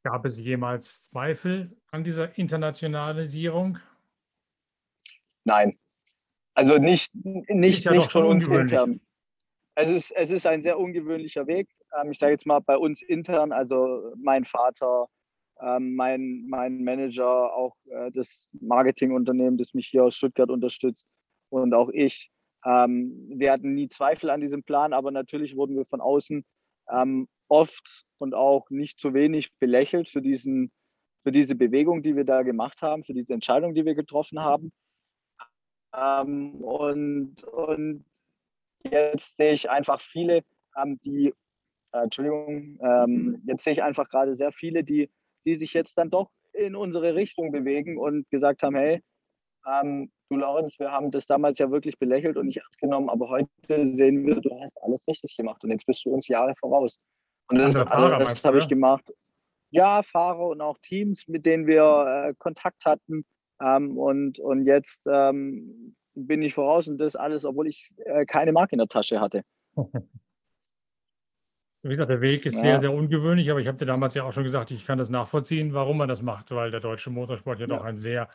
Gab 0.03 0.25
es 0.25 0.39
jemals 0.39 1.03
Zweifel 1.03 1.77
an 1.91 2.03
dieser 2.03 2.37
Internationalisierung? 2.37 3.79
Nein. 5.43 5.77
Also 6.53 6.77
nicht, 6.77 7.11
nicht, 7.13 7.85
ja 7.85 7.91
nicht 7.91 8.11
von 8.11 8.25
uns 8.25 8.47
intern. 8.47 8.99
Es 9.75 9.89
ist, 9.89 10.11
es 10.11 10.29
ist 10.29 10.45
ein 10.45 10.61
sehr 10.61 10.77
ungewöhnlicher 10.77 11.47
Weg. 11.47 11.69
Ähm, 11.97 12.11
ich 12.11 12.19
sage 12.19 12.33
jetzt 12.33 12.45
mal 12.45 12.59
bei 12.59 12.77
uns 12.77 13.01
intern, 13.01 13.51
also 13.53 14.13
mein 14.17 14.43
Vater, 14.43 15.07
ähm, 15.61 15.95
mein, 15.95 16.45
mein 16.49 16.83
Manager, 16.83 17.53
auch 17.53 17.75
äh, 17.85 18.11
das 18.11 18.49
Marketingunternehmen, 18.59 19.57
das 19.57 19.73
mich 19.73 19.87
hier 19.87 20.03
aus 20.03 20.15
Stuttgart 20.15 20.49
unterstützt 20.49 21.07
und 21.49 21.73
auch 21.73 21.89
ich. 21.89 22.29
Ähm, 22.65 23.29
wir 23.29 23.53
hatten 23.53 23.73
nie 23.73 23.87
Zweifel 23.87 24.29
an 24.29 24.41
diesem 24.41 24.63
Plan, 24.63 24.91
aber 24.91 25.11
natürlich 25.11 25.55
wurden 25.55 25.75
wir 25.75 25.85
von 25.85 26.01
außen 26.01 26.43
oft 27.49 28.05
und 28.17 28.33
auch 28.33 28.69
nicht 28.71 28.99
zu 28.99 29.13
wenig 29.13 29.51
belächelt 29.59 30.09
für, 30.09 30.23
diesen, 30.23 30.71
für 31.21 31.31
diese 31.31 31.53
Bewegung, 31.53 32.01
die 32.01 32.15
wir 32.15 32.23
da 32.23 32.41
gemacht 32.41 32.81
haben, 32.81 33.03
für 33.03 33.13
diese 33.13 33.33
Entscheidung, 33.33 33.75
die 33.75 33.85
wir 33.85 33.93
getroffen 33.93 34.39
haben. 34.39 34.71
Und, 35.91 37.43
und 37.43 38.05
jetzt 38.83 39.37
sehe 39.37 39.53
ich 39.53 39.69
einfach 39.69 39.99
viele, 39.99 40.43
ähm, 40.77 40.99
die, 41.03 41.33
äh, 41.93 42.03
Entschuldigung, 42.03 42.79
ähm, 42.81 43.41
jetzt 43.47 43.63
sehe 43.63 43.73
ich 43.73 43.83
einfach 43.83 44.07
gerade 44.09 44.35
sehr 44.35 44.51
viele, 44.51 44.83
die, 44.83 45.09
die 45.45 45.55
sich 45.55 45.73
jetzt 45.73 45.97
dann 45.97 46.09
doch 46.09 46.29
in 46.53 46.75
unsere 46.75 47.15
Richtung 47.15 47.51
bewegen 47.51 47.97
und 47.97 48.29
gesagt 48.29 48.63
haben, 48.63 48.75
hey, 48.75 49.01
ähm, 49.65 50.11
du 50.29 50.37
Lorenz, 50.37 50.77
wir 50.79 50.91
haben 50.91 51.11
das 51.11 51.25
damals 51.25 51.59
ja 51.59 51.71
wirklich 51.71 51.97
belächelt 51.97 52.37
und 52.37 52.47
nicht 52.47 52.57
ernst 52.57 52.79
genommen, 52.79 53.09
aber 53.09 53.29
heute 53.29 53.47
sehen 53.93 54.25
wir, 54.25 54.35
du 54.35 54.49
hast 54.61 54.77
alles 54.81 55.01
richtig 55.07 55.35
gemacht 55.35 55.63
und 55.63 55.71
jetzt 55.71 55.85
bist 55.85 56.05
du 56.05 56.11
uns 56.11 56.27
Jahre 56.27 56.53
voraus. 56.59 56.99
Und 57.49 57.57
das, 57.57 57.73
das 57.75 58.45
habe 58.45 58.59
ich 58.59 58.67
gemacht. 58.67 59.11
Ja, 59.71 60.01
Fahrer 60.03 60.49
und 60.49 60.61
auch 60.61 60.77
Teams, 60.79 61.27
mit 61.27 61.45
denen 61.45 61.67
wir 61.67 62.27
äh, 62.29 62.33
Kontakt 62.37 62.85
hatten. 62.85 63.25
Ähm, 63.61 63.97
und, 63.97 64.39
und 64.39 64.65
jetzt 64.65 65.01
ähm, 65.07 65.95
bin 66.15 66.41
ich 66.41 66.53
voraus 66.53 66.87
und 66.87 66.97
das 66.97 67.15
alles, 67.15 67.45
obwohl 67.45 67.67
ich 67.67 67.91
äh, 68.05 68.25
keine 68.25 68.51
Marke 68.51 68.73
in 68.73 68.79
der 68.79 68.87
Tasche 68.87 69.19
hatte. 69.19 69.43
Wie 71.81 71.89
gesagt, 71.89 72.09
der 72.09 72.19
Weg 72.19 72.45
ist 72.45 72.55
ja. 72.55 72.61
sehr, 72.61 72.79
sehr 72.79 72.93
ungewöhnlich, 72.93 73.49
aber 73.49 73.61
ich 73.61 73.67
habe 73.67 73.77
dir 73.77 73.85
damals 73.85 74.13
ja 74.13 74.23
auch 74.23 74.33
schon 74.33 74.43
gesagt, 74.43 74.71
ich 74.71 74.85
kann 74.85 74.97
das 74.97 75.09
nachvollziehen, 75.09 75.73
warum 75.73 75.97
man 75.97 76.09
das 76.09 76.21
macht, 76.21 76.51
weil 76.51 76.71
der 76.71 76.81
deutsche 76.81 77.09
Motorsport 77.09 77.59
ja, 77.59 77.67
ja. 77.67 77.77
doch 77.77 77.85
ein 77.85 77.95
sehr 77.95 78.27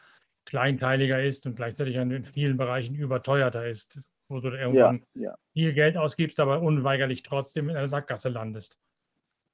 kleinteiliger 0.47 1.23
ist 1.23 1.47
und 1.47 1.57
gleichzeitig 1.57 1.97
in 1.97 2.25
vielen 2.25 2.57
Bereichen 2.57 2.95
überteuerter 2.95 3.67
ist, 3.67 4.01
wo 4.29 4.41
du 4.41 4.49
irgendwann 4.49 5.05
ja, 5.15 5.35
viel 5.53 5.75
Geld 5.75 5.99
ausgibst, 5.99 6.41
aber 6.41 6.63
unweigerlich 6.63 7.23
trotzdem 7.23 7.69
in 7.69 7.77
einer 7.77 7.87
Sackgasse 7.87 8.31
landest. 8.31 8.79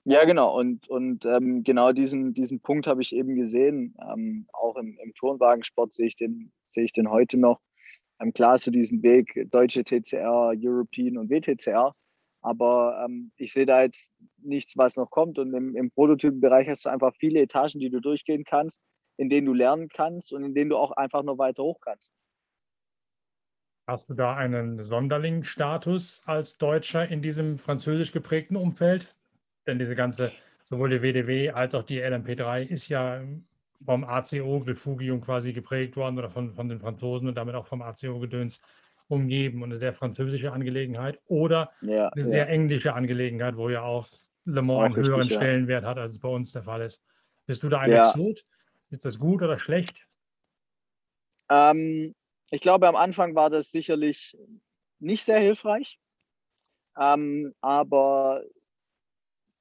Ja, 0.05 0.25
genau. 0.25 0.59
Und, 0.59 0.89
und 0.89 1.27
ähm, 1.27 1.63
genau 1.63 1.93
diesen, 1.93 2.33
diesen 2.33 2.61
Punkt 2.61 2.87
habe 2.87 3.03
ich 3.03 3.15
eben 3.15 3.37
gesehen. 3.37 3.97
Ähm, 4.11 4.47
auch 4.53 4.77
im, 4.77 4.99
im 5.03 5.15
Turnwagensport 5.15 5.93
sehe 5.93 6.07
ich, 6.07 6.17
den, 6.17 6.53
sehe 6.69 6.85
ich 6.85 6.93
den 6.93 7.11
heute 7.11 7.37
noch 7.37 7.61
ähm, 8.21 8.33
klar 8.33 8.59
du 8.59 8.71
diesen 8.71 9.03
Weg, 9.03 9.47
deutsche 9.51 9.83
TCR, 9.83 10.53
European 10.57 11.17
und 11.17 11.31
WTCR. 11.31 11.95
Aber 12.43 13.05
ähm, 13.05 13.33
ich 13.37 13.53
sehe 13.53 13.67
da 13.67 13.83
jetzt 13.83 14.13
nichts, 14.39 14.77
was 14.77 14.97
noch 14.97 15.11
kommt. 15.11 15.39
Und 15.39 15.53
im, 15.55 15.77
im 15.77 15.91
Prototypenbereich 15.91 16.69
hast 16.69 16.85
du 16.87 16.91
einfach 16.91 17.15
viele 17.19 17.41
Etagen, 17.41 17.81
die 17.81 17.91
du 17.91 18.01
durchgehen 18.01 18.45
kannst, 18.45 18.81
in 19.19 19.29
denen 19.29 19.47
du 19.47 19.53
lernen 19.53 19.89
kannst 19.89 20.33
und 20.33 20.45
in 20.45 20.55
denen 20.55 20.71
du 20.71 20.77
auch 20.77 20.93
einfach 20.93 21.23
noch 21.23 21.39
weiter 21.39 21.63
hoch 21.63 21.81
kannst. 21.81 22.15
Hast 23.87 24.09
du 24.09 24.15
da 24.15 24.37
einen 24.37 24.83
Sonderling-Status 24.83 26.23
als 26.25 26.59
Deutscher 26.59 27.09
in 27.09 27.23
diesem 27.23 27.59
französisch 27.59 28.13
geprägten 28.13 28.57
Umfeld? 28.57 29.15
Denn 29.67 29.79
diese 29.79 29.95
ganze, 29.95 30.33
sowohl 30.65 30.91
die 30.91 31.03
WDW 31.03 31.51
als 31.51 31.75
auch 31.75 31.83
die 31.83 32.03
LMP3 32.03 32.63
ist 32.63 32.89
ja 32.89 33.23
vom 33.85 34.05
ACO-Refugium 34.05 35.21
quasi 35.21 35.53
geprägt 35.53 35.97
worden 35.97 36.19
oder 36.19 36.31
von, 36.31 36.55
von 36.55 36.69
den 36.69 36.81
Franzosen 36.81 37.29
und 37.29 37.35
damit 37.35 37.55
auch 37.55 37.67
vom 37.67 37.83
ACO-Gedöns 37.83 38.61
umgeben 39.09 39.63
und 39.63 39.71
eine 39.71 39.79
sehr 39.79 39.93
französische 39.93 40.53
Angelegenheit 40.53 41.21
oder 41.27 41.73
ja, 41.81 42.09
eine 42.09 42.25
sehr 42.25 42.49
englische 42.49 42.95
Angelegenheit, 42.95 43.57
wo 43.57 43.69
ja 43.69 43.83
auch 43.83 44.07
Le 44.45 44.63
Mans 44.63 44.97
einen 44.97 44.97
höheren 44.97 45.21
richtig, 45.21 45.37
Stellenwert 45.37 45.85
hat, 45.85 45.99
als 45.99 46.13
es 46.13 46.21
bei 46.21 46.29
uns 46.29 46.53
der 46.53 46.63
Fall 46.63 46.83
ist. 46.83 47.03
Bist 47.47 47.63
du 47.63 47.69
da 47.69 47.81
ein 47.81 47.91
ja. 47.91 48.09
Exot? 48.09 48.45
Ist 48.91 49.05
das 49.05 49.19
gut 49.19 49.43
oder 49.43 49.59
schlecht? 49.59 50.07
Ähm, 51.49 52.15
ich 52.51 52.61
glaube, 52.61 52.89
am 52.89 52.97
Anfang 52.97 53.35
war 53.35 53.51
das 53.51 53.71
sicherlich 53.71 54.37
nicht 54.99 55.25
sehr 55.25 55.41
hilfreich. 55.41 55.99
Ähm, 56.99 57.55
aber 57.61 58.45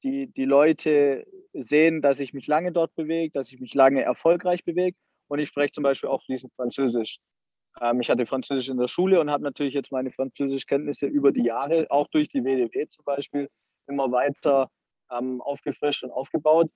die, 0.03 0.27
die 0.27 0.46
Leute 0.46 1.25
sehen, 1.53 2.01
dass 2.01 2.20
ich 2.20 2.34
mich 2.34 2.48
lange 2.48 2.72
dort 2.72 2.96
bewege, 2.96 3.32
dass 3.34 3.51
ich 3.51 3.60
mich 3.60 3.74
lange 3.74 4.01
erfolgreich 4.01 4.63
bewege 4.63 4.98
und 5.27 5.39
ich 5.39 5.50
spreche 5.50 5.72
zum 5.72 5.84
Beispiel 5.84 6.10
auch 6.10 6.24
fließend 6.24 6.53
Französisch. 6.53 7.20
Ähm, 7.82 8.01
ich 8.01 8.10
hatte 8.10 8.25
Französisch 8.25 8.70
in 8.70 8.77
der 8.77 8.88
Schule 8.88 9.20
und 9.20 9.29
habe 9.29 9.44
natürlich 9.44 9.74
jetzt 9.74 9.91
meine 9.91 10.12
Französischkenntnisse 10.12 11.06
über 11.08 11.32
die 11.32 11.44
Jahre, 11.44 11.88
auch 11.89 12.08
durch 12.08 12.27
die 12.27 12.44
WDW 12.44 12.88
zum 12.89 13.06
Beispiel, 13.06 13.50
immer 13.88 14.12
weiter 14.12 14.70
ähm, 15.12 15.41
aufgefrischt 15.41 16.03
und 16.03 16.12
aufgebaut. 16.12 16.70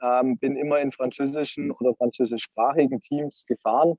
Ähm, 0.00 0.38
bin 0.38 0.56
immer 0.56 0.80
in 0.80 0.90
französischen 0.90 1.70
oder 1.70 1.94
französischsprachigen 1.94 3.00
Teams 3.00 3.44
gefahren 3.46 3.96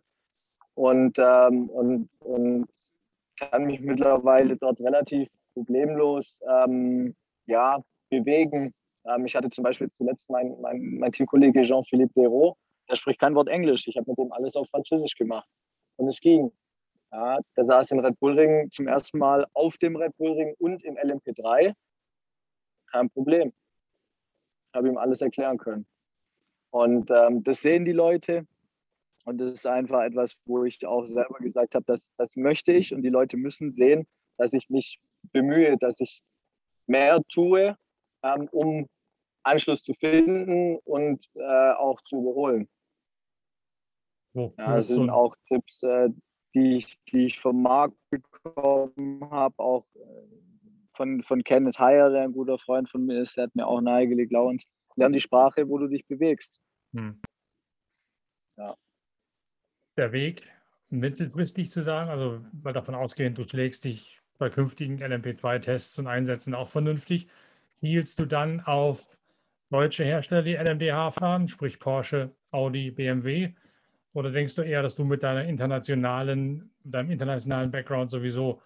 und, 0.75 1.17
ähm, 1.17 1.69
und, 1.69 2.09
und 2.19 2.67
kann 3.37 3.65
mich 3.65 3.79
mittlerweile 3.79 4.57
dort 4.57 4.79
relativ 4.81 5.29
problemlos 5.53 6.39
ähm, 6.47 7.15
ja, 7.45 7.81
bewegen. 8.19 8.73
Ähm, 9.05 9.25
ich 9.25 9.35
hatte 9.35 9.49
zum 9.49 9.63
Beispiel 9.63 9.89
zuletzt 9.91 10.29
mein, 10.29 10.55
mein, 10.61 10.97
mein 10.99 11.11
Teamkollege 11.11 11.63
Jean-Philippe 11.63 12.13
Desraux, 12.15 12.57
der 12.89 12.95
spricht 12.95 13.19
kein 13.19 13.35
Wort 13.35 13.47
Englisch. 13.47 13.87
Ich 13.87 13.97
habe 13.97 14.09
mit 14.09 14.17
dem 14.17 14.31
alles 14.31 14.55
auf 14.55 14.67
Französisch 14.69 15.15
gemacht 15.15 15.47
und 15.97 16.07
es 16.07 16.19
ging. 16.19 16.51
Ja, 17.11 17.39
der 17.55 17.65
saß 17.65 17.91
in 17.91 17.99
Red 17.99 18.19
Bull 18.19 18.33
Ring 18.33 18.71
zum 18.71 18.87
ersten 18.87 19.19
Mal 19.19 19.45
auf 19.53 19.77
dem 19.77 19.95
Red 19.95 20.17
Bull 20.17 20.33
Ring 20.33 20.55
und 20.57 20.83
im 20.83 20.95
LMP3. 20.97 21.73
Kein 22.91 23.09
Problem. 23.11 23.53
Habe 24.73 24.87
ihm 24.87 24.97
alles 24.97 25.21
erklären 25.21 25.57
können. 25.57 25.85
Und 26.71 27.11
ähm, 27.11 27.43
das 27.43 27.61
sehen 27.61 27.85
die 27.85 27.91
Leute. 27.91 28.47
Und 29.25 29.37
das 29.37 29.53
ist 29.53 29.67
einfach 29.67 30.01
etwas, 30.01 30.35
wo 30.45 30.63
ich 30.63 30.83
auch 30.85 31.05
selber 31.05 31.37
gesagt 31.37 31.75
habe, 31.75 31.85
das, 31.85 32.11
das 32.17 32.35
möchte 32.35 32.71
ich. 32.71 32.93
Und 32.93 33.03
die 33.03 33.09
Leute 33.09 33.37
müssen 33.37 33.71
sehen, 33.71 34.07
dass 34.37 34.53
ich 34.53 34.69
mich 34.69 34.99
bemühe, 35.31 35.77
dass 35.77 35.99
ich 35.99 36.23
mehr 36.87 37.21
tue, 37.29 37.77
ähm, 38.23 38.47
um 38.51 38.87
Anschluss 39.43 39.81
zu 39.81 39.93
finden 39.93 40.77
und 40.85 41.29
äh, 41.35 41.71
auch 41.73 42.01
zu 42.01 42.21
überholen. 42.21 42.69
Oh, 44.35 44.53
ja, 44.57 44.75
das 44.75 44.87
sind 44.87 45.09
auch 45.09 45.35
Tipps, 45.47 45.83
äh, 45.83 46.09
die, 46.55 46.77
ich, 46.77 46.97
die 47.11 47.25
ich 47.27 47.39
vom 47.39 47.61
Markt 47.61 47.97
bekommen 48.09 49.29
habe, 49.29 49.53
auch 49.59 49.85
äh, 49.95 49.99
von, 50.95 51.21
von 51.23 51.43
Kenneth 51.43 51.79
Heyer, 51.79 52.09
der 52.09 52.23
ein 52.23 52.33
guter 52.33 52.57
Freund 52.57 52.89
von 52.89 53.05
mir 53.05 53.21
ist, 53.21 53.37
der 53.37 53.45
hat 53.45 53.55
mir 53.55 53.67
auch 53.67 53.81
nahegelegt, 53.81 54.31
Laurens, 54.31 54.63
lern 54.95 55.13
die 55.13 55.19
Sprache, 55.19 55.67
wo 55.67 55.77
du 55.77 55.87
dich 55.87 56.05
bewegst. 56.07 56.59
Hm. 56.95 57.19
Ja. 58.57 58.75
Der 59.97 60.11
Weg 60.11 60.47
mittelfristig 60.89 61.71
zu 61.71 61.83
sagen, 61.83 62.09
also 62.09 62.43
weil 62.51 62.73
davon 62.73 62.95
ausgehend, 62.95 63.37
du 63.37 63.47
schlägst 63.47 63.83
dich 63.83 64.21
bei 64.37 64.49
künftigen 64.49 65.01
LMP2-Tests 65.01 65.99
und 65.99 66.07
Einsätzen 66.07 66.53
auch 66.53 66.67
vernünftig, 66.67 67.27
hielst 67.87 68.19
du 68.19 68.25
dann 68.25 68.61
auf 68.61 69.17
deutsche 69.69 70.03
Hersteller, 70.03 70.43
die 70.43 70.55
LMDH 70.55 71.11
fahren, 71.11 71.47
sprich 71.47 71.79
Porsche, 71.79 72.33
Audi, 72.51 72.91
BMW, 72.91 73.53
oder 74.13 74.31
denkst 74.31 74.55
du 74.55 74.61
eher, 74.61 74.83
dass 74.83 74.95
du 74.95 75.03
mit 75.03 75.23
deiner 75.23 75.45
internationalen, 75.45 76.71
deinem 76.83 77.11
internationalen 77.11 77.71
Background 77.71 78.09
sowieso 78.09 78.61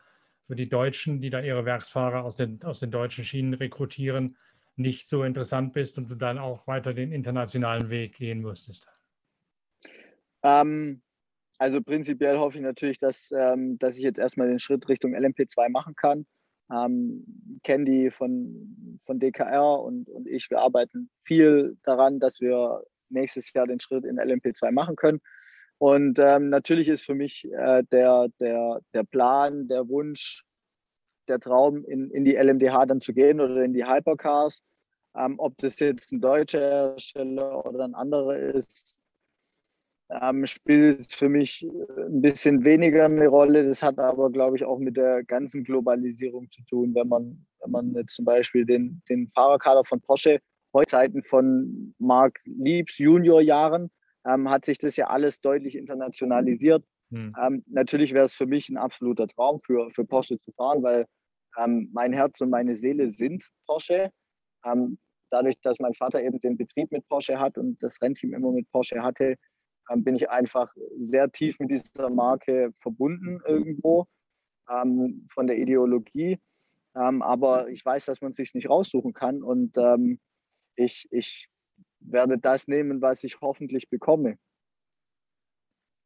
für 0.45 0.55
die 0.55 0.69
Deutschen, 0.69 1.21
die 1.21 1.29
da 1.29 1.41
ihre 1.41 1.65
Werksfahrer 1.65 2.23
aus 2.23 2.35
den, 2.35 2.61
aus 2.63 2.79
den 2.79 2.91
deutschen 2.91 3.23
Schienen 3.23 3.53
rekrutieren, 3.53 4.37
nicht 4.75 5.09
so 5.09 5.23
interessant 5.23 5.73
bist 5.73 5.97
und 5.97 6.09
du 6.09 6.15
dann 6.15 6.37
auch 6.37 6.67
weiter 6.67 6.93
den 6.93 7.11
internationalen 7.11 7.89
Weg 7.89 8.17
gehen 8.17 8.41
musstest? 8.41 8.87
Ähm, 10.43 11.01
also 11.57 11.81
prinzipiell 11.81 12.37
hoffe 12.37 12.57
ich 12.57 12.63
natürlich, 12.63 12.99
dass, 12.99 13.31
ähm, 13.31 13.79
dass 13.79 13.97
ich 13.97 14.03
jetzt 14.03 14.19
erstmal 14.19 14.47
den 14.47 14.59
Schritt 14.59 14.87
Richtung 14.87 15.15
LMP2 15.15 15.69
machen 15.69 15.95
kann. 15.95 16.27
Ähm, 16.71 17.59
Candy 17.63 18.11
von, 18.11 18.99
von 19.01 19.19
DKR 19.19 19.79
und, 19.79 20.09
und 20.09 20.27
ich, 20.27 20.49
wir 20.49 20.59
arbeiten 20.59 21.09
viel 21.23 21.77
daran, 21.83 22.19
dass 22.19 22.39
wir 22.41 22.83
nächstes 23.09 23.53
Jahr 23.53 23.67
den 23.67 23.79
Schritt 23.79 24.05
in 24.05 24.19
LMP2 24.19 24.71
machen 24.71 24.95
können. 24.95 25.21
Und 25.77 26.19
ähm, 26.19 26.49
natürlich 26.49 26.87
ist 26.87 27.05
für 27.05 27.15
mich 27.15 27.45
äh, 27.45 27.83
der, 27.91 28.27
der, 28.39 28.81
der 28.93 29.03
Plan, 29.03 29.67
der 29.67 29.87
Wunsch, 29.87 30.43
der 31.27 31.39
Traum, 31.39 31.85
in, 31.85 32.09
in 32.11 32.25
die 32.25 32.35
LMDH 32.35 32.87
dann 32.87 33.01
zu 33.01 33.13
gehen 33.13 33.39
oder 33.39 33.63
in 33.63 33.73
die 33.73 33.85
Hypercars. 33.85 34.63
Ähm, 35.15 35.35
ob 35.39 35.57
das 35.57 35.79
jetzt 35.79 36.11
ein 36.11 36.21
deutscher 36.21 36.59
Hersteller 36.59 37.65
oder 37.65 37.83
ein 37.83 37.95
anderer 37.95 38.37
ist, 38.37 38.99
ähm, 40.09 40.45
spielt 40.45 41.11
für 41.11 41.29
mich 41.29 41.67
ein 41.97 42.21
bisschen 42.21 42.63
weniger 42.63 43.05
eine 43.05 43.27
Rolle. 43.27 43.65
Das 43.65 43.83
hat 43.83 43.99
aber, 43.99 44.31
glaube 44.31 44.57
ich, 44.57 44.63
auch 44.63 44.79
mit 44.79 44.95
der 44.95 45.23
ganzen 45.23 45.63
Globalisierung 45.63 46.49
zu 46.51 46.63
tun. 46.63 46.95
Wenn 46.95 47.07
man, 47.07 47.45
wenn 47.61 47.71
man 47.71 47.93
jetzt 47.93 48.15
zum 48.15 48.25
Beispiel 48.25 48.65
den, 48.65 49.01
den 49.09 49.29
Fahrerkader 49.33 49.83
von 49.83 49.99
Porsche 50.01 50.39
heute 50.73 50.89
Zeiten 50.89 51.21
von 51.21 51.93
Mark 51.97 52.39
Liebs 52.45 52.97
Juniorjahren 52.97 53.89
ähm, 54.27 54.49
hat 54.49 54.65
sich 54.65 54.77
das 54.77 54.95
ja 54.95 55.07
alles 55.07 55.41
deutlich 55.41 55.75
internationalisiert. 55.75 56.83
Hm. 57.11 57.33
Ähm, 57.41 57.63
natürlich 57.67 58.13
wäre 58.13 58.25
es 58.25 58.33
für 58.33 58.45
mich 58.45 58.69
ein 58.69 58.77
absoluter 58.77 59.27
Traum, 59.27 59.61
für, 59.61 59.89
für 59.89 60.05
Porsche 60.05 60.39
zu 60.39 60.51
fahren, 60.51 60.83
weil 60.83 61.05
ähm, 61.57 61.89
mein 61.93 62.13
Herz 62.13 62.41
und 62.41 62.49
meine 62.49 62.75
Seele 62.75 63.09
sind 63.09 63.49
Porsche. 63.65 64.11
Ähm, 64.65 64.97
dadurch, 65.29 65.55
dass 65.61 65.79
mein 65.79 65.93
Vater 65.93 66.21
eben 66.21 66.39
den 66.41 66.57
Betrieb 66.57 66.91
mit 66.91 67.07
Porsche 67.07 67.39
hat 67.39 67.57
und 67.57 67.81
das 67.81 68.01
Rennteam 68.01 68.33
immer 68.33 68.51
mit 68.51 68.69
Porsche 68.71 69.01
hatte, 69.01 69.35
ähm, 69.89 70.03
bin 70.03 70.15
ich 70.15 70.29
einfach 70.29 70.73
sehr 70.99 71.31
tief 71.31 71.59
mit 71.59 71.71
dieser 71.71 72.09
Marke 72.09 72.71
verbunden 72.81 73.41
irgendwo 73.45 74.07
ähm, 74.69 75.27
von 75.29 75.47
der 75.47 75.57
Ideologie. 75.57 76.39
aber 76.93 77.69
ich 77.69 77.85
weiß, 77.85 78.05
dass 78.05 78.21
man 78.21 78.33
sich 78.33 78.55
nicht 78.55 78.69
raussuchen 78.69 79.13
kann 79.13 79.43
und 79.43 79.77
ich, 80.75 81.07
ich 81.11 81.47
werde 81.99 82.37
das 82.37 82.67
nehmen, 82.67 83.01
was 83.01 83.23
ich 83.23 83.39
hoffentlich 83.41 83.89
bekomme. 83.89 84.37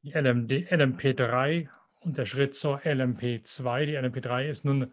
Die 0.03 0.11
LMD, 0.11 0.51
LMP3 0.71 1.69
und 2.01 2.17
der 2.17 2.25
Schritt 2.25 2.55
zur 2.55 2.79
LMP2. 2.79 3.85
Die 3.85 3.97
LMP3 3.97 4.47
ist 4.47 4.65
nun, 4.65 4.91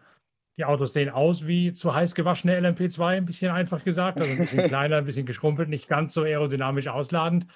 die 0.57 0.65
Autos 0.65 0.93
sehen 0.93 1.09
aus 1.09 1.47
wie 1.47 1.73
zu 1.73 1.95
heiß 1.95 2.13
gewaschene 2.13 2.59
LMP2, 2.59 3.17
ein 3.17 3.25
bisschen 3.25 3.51
einfach 3.51 3.83
gesagt, 3.83 4.19
also 4.19 4.31
ein 4.31 4.37
bisschen 4.37 4.63
kleiner, 4.67 4.97
ein 4.97 5.05
bisschen 5.05 5.25
geschrumpelt, 5.25 5.69
nicht 5.69 5.87
ganz 5.87 6.13
so 6.13 6.21
aerodynamisch 6.23 6.87
ausladend. 6.87 7.47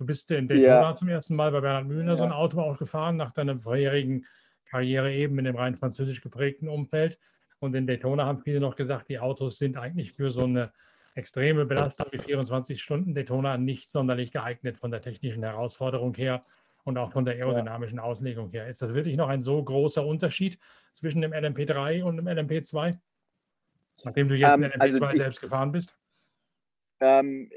Du 0.00 0.06
bist 0.06 0.30
in 0.30 0.48
Daytona 0.48 0.80
ja. 0.80 0.96
zum 0.96 1.08
ersten 1.08 1.36
Mal 1.36 1.52
bei 1.52 1.60
Bernhard 1.60 1.86
Mühner 1.86 2.12
ja. 2.12 2.16
so 2.16 2.22
ein 2.24 2.32
Auto 2.32 2.58
auch 2.58 2.78
gefahren, 2.78 3.18
nach 3.18 3.32
deiner 3.32 3.58
vorherigen 3.58 4.24
Karriere 4.64 5.12
eben 5.12 5.38
in 5.38 5.44
dem 5.44 5.56
rein 5.56 5.76
französisch 5.76 6.22
geprägten 6.22 6.68
Umfeld. 6.68 7.18
Und 7.58 7.74
in 7.74 7.86
Daytona 7.86 8.24
haben 8.24 8.40
viele 8.40 8.60
noch 8.60 8.76
gesagt, 8.76 9.10
die 9.10 9.18
Autos 9.18 9.58
sind 9.58 9.76
eigentlich 9.76 10.14
für 10.14 10.30
so 10.30 10.44
eine 10.44 10.72
extreme 11.16 11.66
Belastung 11.66 12.06
wie 12.12 12.16
24 12.18 12.80
Stunden 12.80 13.14
Daytona 13.14 13.58
nicht 13.58 13.90
sonderlich 13.90 14.32
geeignet 14.32 14.78
von 14.78 14.90
der 14.90 15.02
technischen 15.02 15.42
Herausforderung 15.42 16.14
her 16.14 16.46
und 16.84 16.96
auch 16.96 17.12
von 17.12 17.26
der 17.26 17.34
aerodynamischen 17.34 17.98
ja. 17.98 18.04
Auslegung 18.04 18.48
her. 18.52 18.68
Ist 18.68 18.80
das 18.80 18.94
wirklich 18.94 19.18
noch 19.18 19.28
ein 19.28 19.42
so 19.42 19.62
großer 19.62 20.06
Unterschied 20.06 20.58
zwischen 20.94 21.20
dem 21.20 21.32
LMP3 21.32 22.04
und 22.04 22.16
dem 22.16 22.26
LMP2? 22.26 22.96
Nachdem 24.04 24.30
du 24.30 24.34
jetzt 24.34 24.54
ähm, 24.54 24.62
den 24.62 24.70
LMP2 24.70 24.80
also 24.80 25.10
ich, 25.10 25.20
selbst 25.20 25.40
gefahren 25.42 25.72
bist? 25.72 25.94
Ähm, 27.00 27.50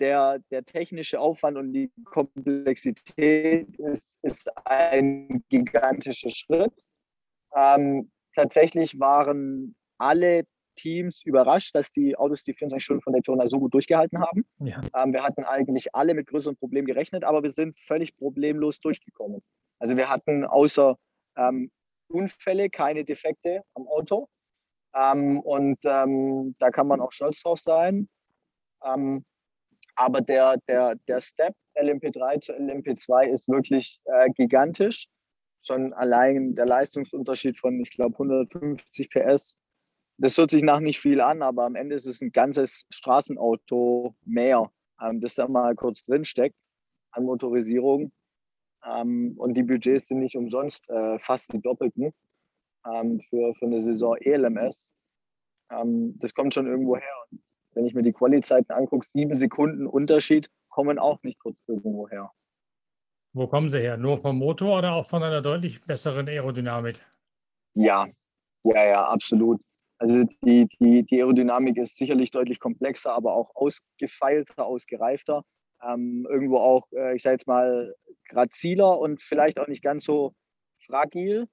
der, 0.00 0.40
der 0.50 0.64
technische 0.64 1.20
Aufwand 1.20 1.56
und 1.56 1.72
die 1.72 1.90
Komplexität 2.04 3.74
ist, 3.78 4.06
ist 4.22 4.50
ein 4.66 5.44
gigantischer 5.48 6.30
Schritt. 6.30 6.72
Ähm, 7.54 8.10
tatsächlich 8.34 8.98
waren 8.98 9.74
alle 9.98 10.44
Teams 10.76 11.22
überrascht, 11.24 11.74
dass 11.74 11.90
die 11.92 12.16
Autos 12.16 12.44
die 12.44 12.52
24 12.52 12.84
Stunden 12.84 13.02
von 13.02 13.12
Daytona 13.14 13.48
so 13.48 13.58
gut 13.58 13.74
durchgehalten 13.74 14.20
haben. 14.20 14.44
Ja. 14.58 14.80
Ähm, 14.94 15.12
wir 15.12 15.22
hatten 15.22 15.44
eigentlich 15.44 15.94
alle 15.94 16.14
mit 16.14 16.28
größeren 16.28 16.56
Problemen 16.56 16.86
gerechnet, 16.86 17.24
aber 17.24 17.42
wir 17.42 17.50
sind 17.50 17.78
völlig 17.78 18.16
problemlos 18.16 18.80
durchgekommen. 18.80 19.42
Also 19.78 19.96
wir 19.96 20.08
hatten 20.08 20.44
außer 20.44 20.96
ähm, 21.36 21.70
Unfälle 22.08 22.70
keine 22.70 23.04
Defekte 23.04 23.62
am 23.74 23.88
Auto. 23.88 24.28
Ähm, 24.94 25.40
und 25.40 25.78
ähm, 25.84 26.54
da 26.58 26.70
kann 26.70 26.86
man 26.86 27.00
auch 27.00 27.12
stolz 27.12 27.42
drauf 27.42 27.58
sein. 27.58 28.08
Aber 29.96 30.20
der, 30.20 30.58
der, 30.68 30.96
der 31.08 31.20
Step 31.20 31.54
LMP3 31.76 32.40
zu 32.40 32.52
LMP2 32.52 33.28
ist 33.28 33.48
wirklich 33.48 34.00
äh, 34.04 34.30
gigantisch. 34.30 35.06
Schon 35.64 35.92
allein 35.94 36.54
der 36.54 36.66
Leistungsunterschied 36.66 37.58
von, 37.58 37.80
ich 37.80 37.90
glaube, 37.90 38.14
150 38.14 39.10
PS 39.10 39.58
das 40.18 40.38
hört 40.38 40.50
sich 40.50 40.62
nach 40.62 40.80
nicht 40.80 40.98
viel 40.98 41.20
an, 41.20 41.42
aber 41.42 41.64
am 41.64 41.74
Ende 41.74 41.94
ist 41.94 42.06
es 42.06 42.20
ein 42.20 42.32
ganzes 42.32 42.86
Straßenauto 42.90 44.14
mehr, 44.24 44.70
ähm, 45.02 45.20
das 45.20 45.34
da 45.34 45.46
mal 45.46 45.74
kurz 45.74 46.04
drin 46.04 46.24
steckt 46.24 46.56
an 47.10 47.24
Motorisierung. 47.24 48.12
Ähm, 48.84 49.34
und 49.36 49.54
die 49.54 49.62
Budgets 49.62 50.06
sind 50.06 50.20
nicht 50.20 50.36
umsonst 50.36 50.88
äh, 50.88 51.18
fast 51.18 51.52
die 51.52 51.60
doppelten 51.60 52.14
ähm, 52.86 53.20
für, 53.28 53.54
für 53.54 53.66
eine 53.66 53.82
Saison 53.82 54.16
ELMS. 54.16 54.92
Ähm, 55.70 56.18
das 56.18 56.32
kommt 56.34 56.54
schon 56.54 56.66
irgendwo 56.66 56.96
her. 56.96 57.26
Wenn 57.76 57.84
ich 57.84 57.92
mir 57.92 58.02
die 58.02 58.12
Quali-Zeiten 58.12 58.72
angucke, 58.72 59.06
sieben 59.12 59.36
Sekunden 59.36 59.86
Unterschied 59.86 60.48
kommen 60.70 60.98
auch 60.98 61.22
nicht 61.22 61.38
kurz 61.38 61.58
irgendwo 61.66 62.08
her. 62.08 62.32
Wo 63.34 63.46
kommen 63.46 63.68
sie 63.68 63.80
her? 63.80 63.98
Nur 63.98 64.16
vom 64.18 64.38
Motor 64.38 64.78
oder 64.78 64.94
auch 64.94 65.04
von 65.04 65.22
einer 65.22 65.42
deutlich 65.42 65.82
besseren 65.82 66.26
Aerodynamik? 66.26 67.04
Ja, 67.74 68.06
ja, 68.64 68.84
ja, 68.86 69.04
absolut. 69.06 69.60
Also 69.98 70.24
die, 70.42 70.66
die, 70.80 71.04
die 71.04 71.20
Aerodynamik 71.20 71.76
ist 71.76 71.96
sicherlich 71.96 72.30
deutlich 72.30 72.60
komplexer, 72.60 73.12
aber 73.12 73.34
auch 73.34 73.50
ausgefeilter, 73.54 74.64
ausgereifter. 74.64 75.42
Ähm, 75.82 76.26
irgendwo 76.30 76.56
auch, 76.56 76.86
äh, 76.92 77.14
ich 77.14 77.22
sage 77.22 77.34
jetzt 77.34 77.46
mal, 77.46 77.94
graziler 78.28 78.98
und 78.98 79.20
vielleicht 79.20 79.60
auch 79.60 79.68
nicht 79.68 79.82
ganz 79.82 80.06
so 80.06 80.32
fragil 80.86 81.46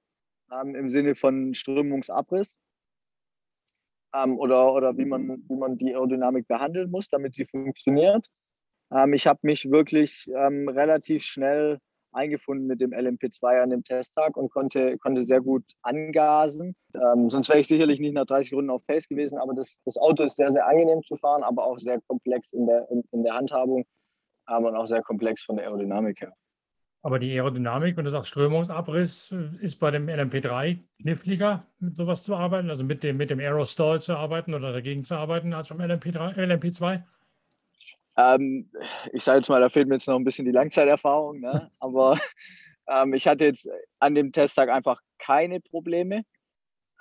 ähm, 0.50 0.74
im 0.74 0.88
Sinne 0.88 1.14
von 1.14 1.52
Strömungsabriss 1.52 2.56
ähm, 4.14 4.38
oder, 4.38 4.72
oder 4.72 4.96
wie, 4.96 5.04
man, 5.04 5.42
wie 5.48 5.56
man 5.56 5.76
die 5.76 5.94
Aerodynamik 5.94 6.48
behandeln 6.48 6.90
muss, 6.90 7.08
damit 7.08 7.34
sie 7.34 7.44
funktioniert. 7.44 8.28
Ähm, 8.92 9.12
ich 9.12 9.26
habe 9.26 9.40
mich 9.42 9.70
wirklich 9.70 10.30
ähm, 10.34 10.68
relativ 10.68 11.24
schnell 11.24 11.78
eingefunden 12.12 12.68
mit 12.68 12.80
dem 12.80 12.92
LMP2 12.92 13.62
an 13.62 13.70
dem 13.70 13.82
Testtag 13.82 14.36
und 14.36 14.50
konnte, 14.50 14.96
konnte 14.98 15.24
sehr 15.24 15.40
gut 15.40 15.64
angasen. 15.82 16.76
Ähm, 16.94 17.28
sonst 17.28 17.48
wäre 17.48 17.58
ich 17.58 17.66
sicherlich 17.66 17.98
nicht 17.98 18.14
nach 18.14 18.26
30 18.26 18.52
Runden 18.54 18.70
auf 18.70 18.86
Pace 18.86 19.08
gewesen, 19.08 19.36
aber 19.38 19.52
das, 19.52 19.80
das 19.84 19.96
Auto 19.98 20.22
ist 20.22 20.36
sehr, 20.36 20.52
sehr 20.52 20.66
angenehm 20.66 21.02
zu 21.02 21.16
fahren, 21.16 21.42
aber 21.42 21.66
auch 21.66 21.78
sehr 21.78 22.00
komplex 22.02 22.52
in 22.52 22.66
der, 22.66 22.88
in, 22.90 23.02
in 23.10 23.24
der 23.24 23.34
Handhabung 23.34 23.84
aber 24.46 24.78
auch 24.78 24.86
sehr 24.86 25.02
komplex 25.02 25.44
von 25.44 25.56
der 25.56 25.66
Aerodynamik 25.66 26.20
her. 26.20 26.32
Aber 27.04 27.18
die 27.18 27.30
Aerodynamik, 27.32 27.98
wenn 27.98 28.06
du 28.06 28.10
sagst 28.10 28.28
Strömungsabriss, 28.28 29.30
ist 29.60 29.78
bei 29.78 29.90
dem 29.90 30.06
LMP3 30.06 30.78
kniffliger, 31.02 31.66
mit 31.78 31.96
sowas 31.96 32.22
zu 32.22 32.34
arbeiten, 32.34 32.70
also 32.70 32.82
mit 32.82 33.02
dem, 33.02 33.18
mit 33.18 33.28
dem 33.28 33.40
Aerostall 33.40 34.00
zu 34.00 34.16
arbeiten 34.16 34.54
oder 34.54 34.72
dagegen 34.72 35.04
zu 35.04 35.14
arbeiten 35.14 35.52
als 35.52 35.68
beim 35.68 35.82
LMP3, 35.82 36.34
LMP2? 36.34 37.02
Ähm, 38.16 38.70
ich 39.12 39.22
sage 39.22 39.40
jetzt 39.40 39.50
mal, 39.50 39.60
da 39.60 39.68
fehlt 39.68 39.86
mir 39.86 39.96
jetzt 39.96 40.08
noch 40.08 40.16
ein 40.16 40.24
bisschen 40.24 40.46
die 40.46 40.50
Langzeiterfahrung, 40.50 41.40
ne? 41.40 41.70
aber 41.78 42.18
ähm, 42.88 43.12
ich 43.12 43.28
hatte 43.28 43.44
jetzt 43.44 43.68
an 43.98 44.14
dem 44.14 44.32
Testtag 44.32 44.70
einfach 44.70 44.98
keine 45.18 45.60
Probleme. 45.60 46.22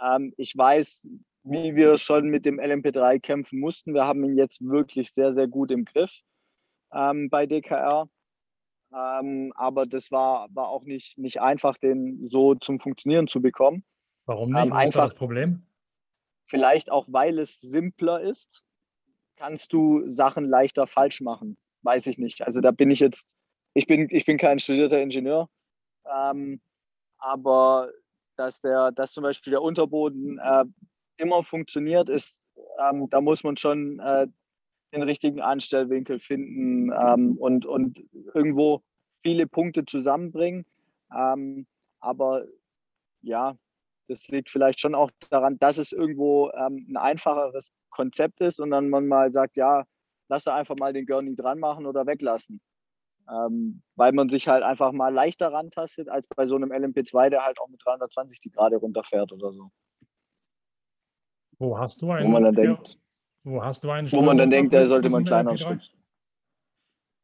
Ähm, 0.01 0.33
ich 0.35 0.53
weiß, 0.57 1.07
wie 1.43 1.77
wir 1.77 1.95
schon 1.95 2.27
mit 2.27 2.45
dem 2.45 2.59
LMP3 2.59 3.21
kämpfen 3.21 3.57
mussten. 3.57 3.93
Wir 3.93 4.05
haben 4.05 4.21
ihn 4.25 4.35
jetzt 4.35 4.59
wirklich 4.67 5.13
sehr, 5.13 5.31
sehr 5.31 5.47
gut 5.47 5.71
im 5.71 5.85
Griff 5.85 6.19
ähm, 6.91 7.29
bei 7.29 7.45
DKR. 7.45 8.09
Ähm, 8.95 9.51
aber 9.55 9.85
das 9.85 10.11
war, 10.11 10.47
war 10.53 10.69
auch 10.69 10.83
nicht, 10.83 11.17
nicht 11.17 11.41
einfach, 11.41 11.77
den 11.77 12.25
so 12.25 12.55
zum 12.55 12.79
Funktionieren 12.79 13.27
zu 13.27 13.41
bekommen. 13.41 13.83
Warum 14.25 14.51
nicht? 14.51 14.63
Ähm, 14.63 14.73
einfach 14.73 15.05
das 15.05 15.15
Problem? 15.15 15.65
Vielleicht 16.45 16.91
auch, 16.91 17.05
weil 17.09 17.39
es 17.39 17.59
simpler 17.59 18.21
ist, 18.21 18.63
kannst 19.35 19.73
du 19.73 20.07
Sachen 20.09 20.45
leichter 20.45 20.85
falsch 20.85 21.21
machen. 21.21 21.57
Weiß 21.81 22.07
ich 22.07 22.17
nicht. 22.17 22.41
Also 22.43 22.61
da 22.61 22.71
bin 22.71 22.91
ich 22.91 22.99
jetzt, 22.99 23.35
ich 23.73 23.87
bin, 23.87 24.07
ich 24.09 24.25
bin 24.25 24.37
kein 24.37 24.59
studierter 24.59 25.01
Ingenieur, 25.01 25.49
ähm, 26.05 26.61
aber 27.17 27.91
dass 28.35 28.61
der, 28.61 28.91
dass 28.91 29.13
zum 29.13 29.23
Beispiel 29.23 29.51
der 29.51 29.61
Unterboden 29.61 30.39
äh, 30.39 30.65
immer 31.17 31.43
funktioniert, 31.43 32.09
ist, 32.09 32.43
ähm, 32.79 33.09
da 33.09 33.21
muss 33.21 33.43
man 33.43 33.57
schon 33.57 33.99
äh, 33.99 34.27
den 34.93 35.03
richtigen 35.03 35.41
Anstellwinkel 35.41 36.19
finden 36.19 36.91
ähm, 36.91 37.37
und, 37.37 37.65
und 37.65 38.03
irgendwo 38.33 38.81
viele 39.23 39.47
Punkte 39.47 39.85
zusammenbringen. 39.85 40.65
Ähm, 41.15 41.65
aber 41.99 42.45
ja, 43.21 43.55
das 44.07 44.27
liegt 44.27 44.49
vielleicht 44.49 44.79
schon 44.79 44.95
auch 44.95 45.11
daran, 45.29 45.57
dass 45.59 45.77
es 45.77 45.91
irgendwo 45.91 46.51
ähm, 46.51 46.85
ein 46.89 46.97
einfacheres 46.97 47.71
Konzept 47.89 48.41
ist 48.41 48.59
und 48.59 48.71
dann 48.71 48.89
man 48.89 49.07
mal 49.07 49.31
sagt, 49.31 49.55
ja, 49.55 49.83
lass 50.29 50.43
da 50.43 50.55
einfach 50.55 50.75
mal 50.77 50.93
den 50.93 51.05
Gurney 51.05 51.35
dran 51.35 51.59
machen 51.59 51.85
oder 51.85 52.05
weglassen. 52.05 52.59
Ähm, 53.29 53.81
weil 53.95 54.11
man 54.11 54.29
sich 54.29 54.49
halt 54.49 54.63
einfach 54.63 54.91
mal 54.91 55.13
leichter 55.13 55.53
rantastet 55.53 56.09
als 56.09 56.27
bei 56.27 56.45
so 56.45 56.55
einem 56.55 56.71
LMP2, 56.71 57.29
der 57.29 57.45
halt 57.45 57.59
auch 57.61 57.69
mit 57.69 57.81
320 57.85 58.41
die 58.41 58.51
gerade 58.51 58.75
runterfährt 58.75 59.31
oder 59.31 59.53
so. 59.53 59.69
Wo 61.57 61.77
hast 61.77 62.01
du 62.01 62.11
einen? 62.11 62.27
Wo 62.27 62.31
man 62.31 62.43
dann 62.43 62.55
denkt, 62.55 62.99
wo 63.43 63.63
hast 63.63 63.83
du 63.83 63.91
einen 63.91 64.11
Wo 64.11 64.21
man 64.21 64.37
dann 64.37 64.49
denkt, 64.49 64.73
da 64.73 64.85
sollte 64.85 65.09
man 65.09 65.23
kleiner. 65.23 65.53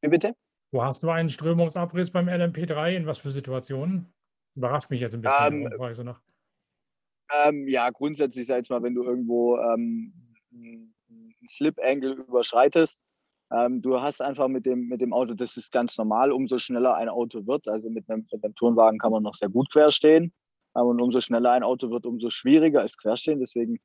Wie 0.02 0.08
bitte? 0.08 0.36
Wo 0.72 0.84
hast 0.84 1.02
du 1.04 1.10
einen 1.10 1.30
Strömungsabriss 1.30 2.12
beim 2.12 2.28
LMP3? 2.28 2.96
In 2.96 3.06
was 3.06 3.18
für 3.18 3.32
Situationen? 3.32 4.14
Überrascht 4.56 4.90
mich 4.90 5.02
jetzt 5.02 5.16
ein 5.16 5.22
bisschen. 5.22 5.68
Ähm, 5.68 5.94
so 5.94 6.04
nach. 6.04 6.22
Ähm, 7.46 7.68
ja, 7.68 7.90
grundsätzlich, 7.90 8.48
sag 8.48 8.64
ich 8.64 8.70
mal, 8.70 8.82
wenn 8.84 8.96
du 8.96 9.04
irgendwo 9.04 9.58
ähm, 9.58 10.14
einen 10.52 10.94
Slip-Angle 11.48 12.14
überschreitest, 12.14 13.04
ähm, 13.52 13.82
du 13.82 14.00
hast 14.00 14.22
einfach 14.22 14.48
mit 14.48 14.66
dem, 14.66 14.88
mit 14.88 15.02
dem 15.02 15.14
Auto, 15.14 15.34
das 15.34 15.58
ist 15.58 15.72
ganz 15.72 15.98
normal, 15.98 16.32
umso 16.32 16.58
schneller 16.60 16.96
ein 16.96 17.10
Auto 17.10 17.48
wird. 17.48 17.68
Also 17.68 17.90
mit 17.90 18.10
einem, 18.10 18.28
mit 18.32 18.44
einem 18.44 18.56
Turnwagen 18.56 19.00
kann 19.00 19.12
man 19.12 19.24
noch 19.24 19.36
sehr 19.36 19.50
gut 19.50 19.72
querstehen. 19.72 20.34
Ähm, 20.76 20.86
und 20.86 21.02
umso 21.02 21.20
schneller 21.20 21.52
ein 21.52 21.64
Auto 21.64 21.90
wird, 21.90 22.06
umso 22.06 22.30
schwieriger 22.30 22.84
ist 22.84 22.98
Querstehen. 22.98 23.40
Deswegen 23.40 23.80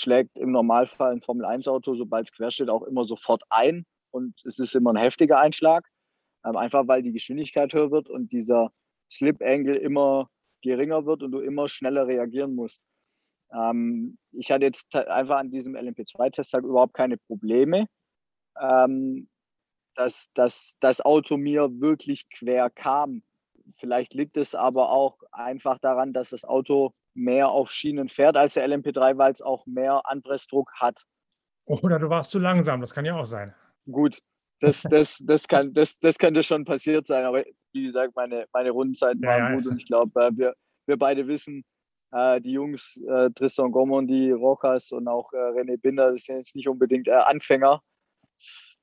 schlägt 0.00 0.38
im 0.38 0.52
Normalfall 0.52 1.12
ein 1.12 1.22
Formel-1-Auto, 1.22 1.94
sobald 1.94 2.26
es 2.26 2.32
quer 2.32 2.50
steht, 2.50 2.70
auch 2.70 2.82
immer 2.82 3.04
sofort 3.04 3.42
ein. 3.50 3.84
Und 4.10 4.34
es 4.44 4.58
ist 4.58 4.74
immer 4.74 4.92
ein 4.92 4.96
heftiger 4.96 5.38
Einschlag, 5.38 5.86
ähm, 6.44 6.56
einfach 6.56 6.88
weil 6.88 7.02
die 7.02 7.12
Geschwindigkeit 7.12 7.72
höher 7.72 7.90
wird 7.90 8.08
und 8.08 8.32
dieser 8.32 8.72
Slip-Angle 9.10 9.76
immer 9.76 10.28
geringer 10.62 11.06
wird 11.06 11.22
und 11.22 11.32
du 11.32 11.40
immer 11.40 11.68
schneller 11.68 12.06
reagieren 12.06 12.54
musst. 12.54 12.82
Ähm, 13.52 14.18
ich 14.32 14.50
hatte 14.50 14.66
jetzt 14.66 14.94
einfach 14.94 15.38
an 15.38 15.50
diesem 15.50 15.74
LMP2-Testtag 15.74 16.64
überhaupt 16.64 16.94
keine 16.94 17.16
Probleme, 17.16 17.86
ähm, 18.60 19.28
dass, 19.94 20.30
dass 20.34 20.74
das 20.80 21.00
Auto 21.00 21.36
mir 21.36 21.68
wirklich 21.80 22.28
quer 22.30 22.70
kam. 22.70 23.22
Vielleicht 23.74 24.14
liegt 24.14 24.36
es 24.36 24.54
aber 24.54 24.90
auch 24.90 25.18
einfach 25.32 25.78
daran, 25.78 26.12
dass 26.12 26.30
das 26.30 26.44
Auto 26.44 26.92
mehr 27.20 27.50
auf 27.50 27.70
Schienen 27.70 28.08
fährt 28.08 28.36
als 28.36 28.54
der 28.54 28.68
LMP3, 28.68 29.16
weil 29.18 29.32
es 29.32 29.42
auch 29.42 29.66
mehr 29.66 30.00
Anpressdruck 30.04 30.70
hat. 30.80 31.04
Oder 31.66 31.98
du 31.98 32.08
warst 32.08 32.30
zu 32.30 32.38
langsam, 32.38 32.80
das 32.80 32.92
kann 32.92 33.04
ja 33.04 33.14
auch 33.14 33.26
sein. 33.26 33.54
Gut, 33.90 34.18
das, 34.60 34.82
das, 34.82 35.18
das, 35.24 35.46
kann, 35.46 35.72
das, 35.72 35.98
das 35.98 36.18
könnte 36.18 36.42
schon 36.42 36.64
passiert 36.64 37.06
sein, 37.06 37.24
aber 37.24 37.44
wie 37.72 37.84
gesagt, 37.84 38.14
meine, 38.16 38.46
meine 38.52 38.70
Rundenzeiten 38.70 39.22
waren 39.22 39.38
ja, 39.38 39.54
gut 39.54 39.64
ja. 39.64 39.70
und 39.70 39.76
ich 39.76 39.86
glaube, 39.86 40.20
äh, 40.20 40.30
wir, 40.34 40.54
wir 40.86 40.96
beide 40.96 41.26
wissen, 41.26 41.62
äh, 42.12 42.40
die 42.40 42.52
Jungs, 42.52 43.00
äh, 43.08 43.30
Tristan 43.30 43.70
Gomondi, 43.70 44.32
Rojas 44.32 44.90
und 44.92 45.06
auch 45.08 45.30
René 45.32 45.80
Binder, 45.80 46.12
das 46.12 46.22
sind 46.22 46.38
jetzt 46.38 46.56
nicht 46.56 46.68
unbedingt 46.68 47.08
Anfänger 47.08 47.80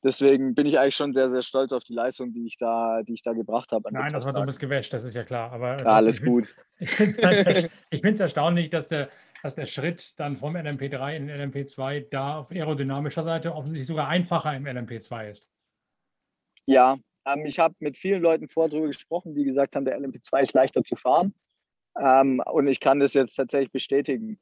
deswegen 0.07 0.55
bin 0.55 0.65
ich 0.65 0.79
eigentlich 0.79 0.95
schon 0.95 1.13
sehr, 1.13 1.29
sehr 1.29 1.41
stolz 1.41 1.71
auf 1.71 1.83
die 1.83 1.93
Leistung, 1.93 2.31
die 2.31 2.47
ich 2.47 2.57
da, 2.57 3.03
die 3.03 3.13
ich 3.13 3.21
da 3.21 3.33
gebracht 3.33 3.71
habe. 3.71 3.89
Nein, 3.91 4.11
das 4.11 4.25
war 4.25 4.33
dummes 4.33 4.57
Gewäsch, 4.57 4.89
das 4.89 5.03
ist 5.03 5.15
ja 5.15 5.23
klar. 5.23 5.51
Aber 5.51 5.77
ja, 5.77 5.85
alles 5.85 6.21
gut. 6.21 6.55
Ich 6.79 6.91
finde 6.91 7.77
es 7.91 8.19
erstaunlich, 8.19 8.69
dass 8.69 8.87
der, 8.87 9.09
dass 9.43 9.55
der 9.55 9.67
Schritt 9.67 10.17
dann 10.19 10.37
vom 10.37 10.55
LMP3 10.55 11.15
in 11.15 11.27
den 11.27 11.51
LMP2 11.51 12.07
da 12.09 12.39
auf 12.39 12.51
aerodynamischer 12.51 13.23
Seite 13.23 13.53
offensichtlich 13.53 13.87
sogar 13.87 14.07
einfacher 14.07 14.55
im 14.55 14.65
LMP2 14.65 15.29
ist. 15.29 15.49
Ja, 16.65 16.97
ähm, 17.25 17.45
ich 17.45 17.59
habe 17.59 17.75
mit 17.79 17.97
vielen 17.97 18.21
Leuten 18.21 18.47
vorher 18.47 18.69
darüber 18.69 18.87
gesprochen, 18.87 19.35
die 19.35 19.43
gesagt 19.43 19.75
haben, 19.75 19.85
der 19.85 19.99
LMP2 19.99 20.41
ist 20.41 20.53
leichter 20.53 20.83
zu 20.83 20.95
fahren. 20.95 21.33
Ähm, 21.99 22.41
und 22.45 22.67
ich 22.67 22.79
kann 22.79 22.99
das 22.99 23.13
jetzt 23.13 23.35
tatsächlich 23.35 23.71
bestätigen. 23.71 24.39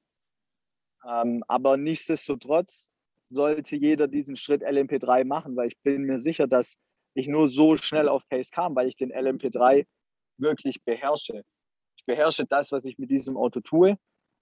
Ähm, 1.08 1.44
aber 1.48 1.78
nichtsdestotrotz 1.78 2.92
sollte 3.30 3.76
jeder 3.76 4.08
diesen 4.08 4.36
Schritt 4.36 4.64
LMP3 4.64 5.26
machen, 5.26 5.56
weil 5.56 5.68
ich 5.68 5.78
bin 5.82 6.04
mir 6.04 6.20
sicher, 6.20 6.48
dass 6.48 6.78
ich 7.16 7.28
nur 7.28 7.48
so 7.48 7.76
schnell 7.76 8.10
auf 8.10 8.28
Pace 8.30 8.52
kam, 8.52 8.76
weil 8.76 8.88
ich 8.88 8.96
den 8.96 9.12
LMP3 9.12 9.86
wirklich 10.38 10.84
beherrsche. 10.84 11.44
Ich 11.98 12.06
beherrsche 12.06 12.46
das, 12.46 12.72
was 12.72 12.86
ich 12.86 12.98
mit 12.98 13.10
diesem 13.10 13.38
Auto 13.38 13.62
tue. 13.62 13.98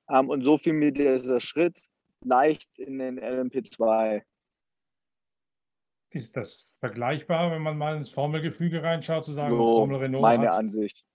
Ähm, 0.09 0.29
und 0.29 0.43
so 0.43 0.57
fiel 0.57 0.73
mir 0.73 0.91
dieser 0.91 1.39
Schritt 1.39 1.81
leicht 2.25 2.69
in 2.77 2.99
den 2.99 3.19
LMP2. 3.19 4.23
Ist 6.09 6.35
das 6.35 6.67
vergleichbar, 6.79 7.51
wenn 7.51 7.61
man 7.61 7.77
mal 7.77 7.97
ins 7.97 8.09
Formelgefüge 8.09 8.83
reinschaut, 8.83 9.25
zu 9.25 9.33
sagen, 9.33 9.55
so, 9.55 9.77
Formel 9.77 9.97
Renault 9.97 10.21
meine 10.21 10.49
hat, 10.49 10.57
Ansicht. 10.57 11.05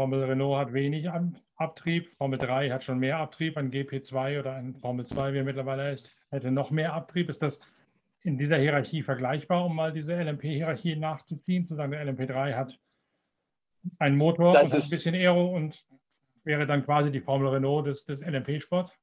Formel 0.00 0.24
Renault 0.24 0.56
hat 0.56 0.72
wenig 0.72 1.10
Abtrieb, 1.56 2.08
Formel 2.16 2.38
3 2.38 2.70
hat 2.70 2.82
schon 2.82 3.00
mehr 3.00 3.18
Abtrieb, 3.18 3.58
ein 3.58 3.70
GP2 3.70 4.40
oder 4.40 4.54
ein 4.54 4.74
Formel 4.74 5.04
2, 5.04 5.34
wie 5.34 5.36
er 5.36 5.44
mittlerweile 5.44 5.92
ist, 5.92 6.10
hätte 6.30 6.50
noch 6.50 6.70
mehr 6.70 6.94
Abtrieb. 6.94 7.28
Ist 7.28 7.42
das 7.42 7.58
in 8.22 8.38
dieser 8.38 8.56
Hierarchie 8.56 9.02
vergleichbar, 9.02 9.66
um 9.66 9.76
mal 9.76 9.92
diese 9.92 10.14
LMP-Hierarchie 10.14 10.96
nachzuziehen, 10.96 11.66
zu 11.66 11.74
sagen, 11.74 11.92
der 11.92 12.06
LMP3 12.06 12.54
hat 12.54 12.80
einen 13.98 14.16
Motor 14.16 14.54
das 14.54 14.72
und 14.72 14.82
ein 14.82 14.88
bisschen 14.88 15.14
Aero 15.14 15.54
und 15.54 15.84
wäre 16.44 16.66
dann 16.66 16.82
quasi 16.82 17.10
die 17.10 17.20
Formel 17.20 17.48
Renault 17.48 17.86
des, 17.86 18.06
des 18.06 18.22
LMP-Sports? 18.22 18.98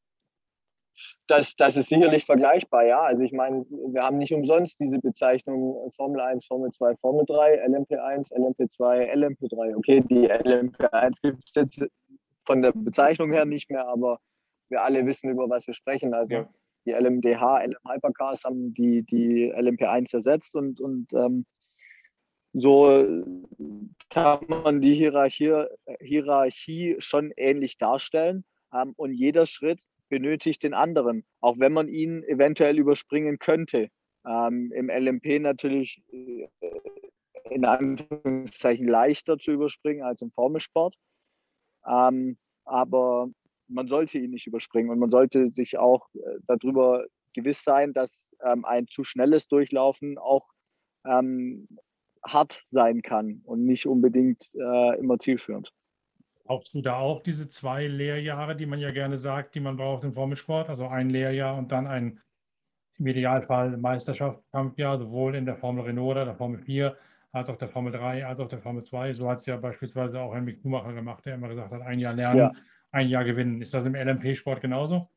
Das, 1.27 1.55
das 1.55 1.77
ist 1.77 1.89
sicherlich 1.89 2.25
vergleichbar, 2.25 2.85
ja. 2.85 3.01
Also 3.01 3.23
ich 3.23 3.31
meine, 3.31 3.65
wir 3.69 4.03
haben 4.03 4.17
nicht 4.17 4.33
umsonst 4.33 4.79
diese 4.79 4.99
Bezeichnung 4.99 5.91
Formel 5.95 6.21
1, 6.21 6.45
Formel 6.45 6.71
2, 6.71 6.95
Formel 6.97 7.25
3, 7.25 7.65
LMP1, 7.65 8.31
LMP2, 8.33 9.13
LMP3. 9.13 9.75
Okay, 9.75 10.01
die 10.01 10.31
LMP1 10.31 11.13
gibt 11.21 11.43
es 11.43 11.51
jetzt 11.55 11.85
von 12.45 12.61
der 12.61 12.71
Bezeichnung 12.71 13.31
her 13.31 13.45
nicht 13.45 13.69
mehr, 13.69 13.87
aber 13.87 14.19
wir 14.69 14.81
alle 14.81 15.05
wissen, 15.05 15.29
über 15.29 15.49
was 15.49 15.67
wir 15.67 15.73
sprechen. 15.73 16.13
Also 16.13 16.33
ja. 16.33 16.49
die 16.85 16.91
LMDH, 16.93 17.65
LM 17.65 17.77
Hypercars 17.87 18.43
haben 18.43 18.73
die, 18.73 19.03
die 19.03 19.53
LMP1 19.53 20.15
ersetzt 20.15 20.55
und, 20.55 20.79
und 20.79 21.11
ähm, 21.13 21.45
so 22.53 23.05
kann 24.09 24.39
man 24.47 24.81
die 24.81 24.95
Hierarchie, 24.95 25.65
Hierarchie 25.99 26.95
schon 26.99 27.31
ähnlich 27.37 27.77
darstellen. 27.77 28.45
Ähm, 28.73 28.93
und 28.97 29.13
jeder 29.13 29.45
Schritt 29.45 29.81
benötigt 30.09 30.63
den 30.63 30.73
anderen, 30.73 31.25
auch 31.41 31.59
wenn 31.59 31.73
man 31.73 31.87
ihn 31.87 32.23
eventuell 32.23 32.77
überspringen 32.77 33.39
könnte. 33.39 33.89
Ähm, 34.25 34.71
Im 34.73 34.89
LMP 34.89 35.39
natürlich 35.39 36.03
äh, 36.11 36.47
in 37.49 37.65
Anführungszeichen 37.65 38.87
leichter 38.87 39.37
zu 39.37 39.51
überspringen 39.51 40.03
als 40.03 40.21
im 40.21 40.31
Formelsport. 40.31 40.95
Ähm, 41.85 42.37
aber 42.65 43.29
man 43.67 43.87
sollte 43.87 44.17
ihn 44.17 44.31
nicht 44.31 44.47
überspringen 44.47 44.89
und 44.89 44.99
man 44.99 45.11
sollte 45.11 45.51
sich 45.51 45.77
auch 45.77 46.07
äh, 46.13 46.39
darüber 46.47 47.05
gewiss 47.33 47.63
sein, 47.63 47.93
dass 47.93 48.35
ähm, 48.43 48.65
ein 48.65 48.87
zu 48.87 49.03
schnelles 49.03 49.47
Durchlaufen 49.47 50.17
auch 50.17 50.47
ähm, 51.05 51.67
hart 52.25 52.63
sein 52.71 53.01
kann 53.01 53.41
und 53.45 53.65
nicht 53.65 53.85
unbedingt 53.85 54.49
äh, 54.55 54.99
immer 54.99 55.19
zielführend. 55.19 55.71
Brauchst 56.47 56.73
du 56.73 56.81
da 56.81 56.95
auch 56.95 57.21
diese 57.21 57.49
zwei 57.49 57.87
Lehrjahre, 57.87 58.55
die 58.55 58.65
man 58.65 58.79
ja 58.79 58.91
gerne 58.91 59.17
sagt, 59.17 59.53
die 59.55 59.59
man 59.59 59.75
braucht 59.75 60.05
im 60.05 60.13
Formelsport? 60.13 60.69
Also 60.69 60.87
ein 60.87 61.09
Lehrjahr 61.09 61.57
und 61.57 61.71
dann 61.71 61.87
ein 61.87 62.21
im 62.99 63.07
Idealfall 63.07 63.77
Meisterschaftskampfjahr, 63.77 64.97
sowohl 64.97 65.35
in 65.35 65.45
der 65.45 65.57
Formel 65.57 65.83
Renault 65.83 66.11
oder 66.11 66.25
der 66.25 66.35
Formel 66.35 66.59
4 66.59 66.95
als 67.31 67.49
auch 67.49 67.57
der 67.57 67.67
Formel 67.67 67.91
3, 67.91 68.25
als 68.25 68.39
auch 68.39 68.47
der 68.47 68.59
Formel 68.59 68.83
2. 68.83 69.13
So 69.13 69.29
hat 69.29 69.41
es 69.41 69.45
ja 69.45 69.57
beispielsweise 69.57 70.19
auch 70.19 70.33
Henrik 70.33 70.59
Schumacher 70.61 70.93
gemacht, 70.93 71.25
der 71.25 71.35
immer 71.35 71.49
gesagt 71.49 71.71
hat, 71.71 71.81
ein 71.81 71.99
Jahr 71.99 72.13
lernen, 72.13 72.39
ja. 72.39 72.51
ein 72.91 73.09
Jahr 73.09 73.23
gewinnen. 73.25 73.61
Ist 73.61 73.73
das 73.73 73.85
im 73.85 73.95
LMP-Sport 73.95 74.61
genauso? 74.61 75.09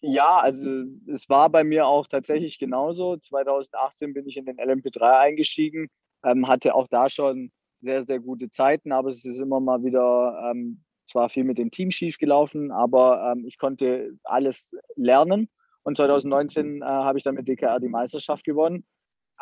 Ja, 0.00 0.38
also 0.40 0.84
es 1.06 1.28
war 1.30 1.48
bei 1.48 1.64
mir 1.64 1.86
auch 1.86 2.06
tatsächlich 2.06 2.58
genauso. 2.58 3.16
2018 3.16 4.12
bin 4.12 4.28
ich 4.28 4.36
in 4.36 4.44
den 4.44 4.58
LMP3 4.58 5.18
eingestiegen, 5.18 5.88
ähm, 6.22 6.46
hatte 6.46 6.74
auch 6.74 6.88
da 6.88 7.08
schon 7.08 7.50
sehr, 7.84 8.04
sehr 8.04 8.18
gute 8.18 8.50
Zeiten, 8.50 8.92
aber 8.92 9.10
es 9.10 9.24
ist 9.24 9.38
immer 9.38 9.60
mal 9.60 9.84
wieder 9.84 10.50
ähm, 10.50 10.82
zwar 11.06 11.28
viel 11.28 11.44
mit 11.44 11.58
dem 11.58 11.70
Team 11.70 11.90
schief 11.90 12.18
gelaufen, 12.18 12.72
aber 12.72 13.32
ähm, 13.32 13.44
ich 13.46 13.58
konnte 13.58 14.18
alles 14.24 14.74
lernen. 14.96 15.48
Und 15.82 15.98
2019 15.98 16.80
äh, 16.80 16.84
habe 16.84 17.18
ich 17.18 17.24
dann 17.24 17.34
mit 17.34 17.46
DKR 17.46 17.78
die 17.78 17.88
Meisterschaft 17.88 18.44
gewonnen. 18.44 18.84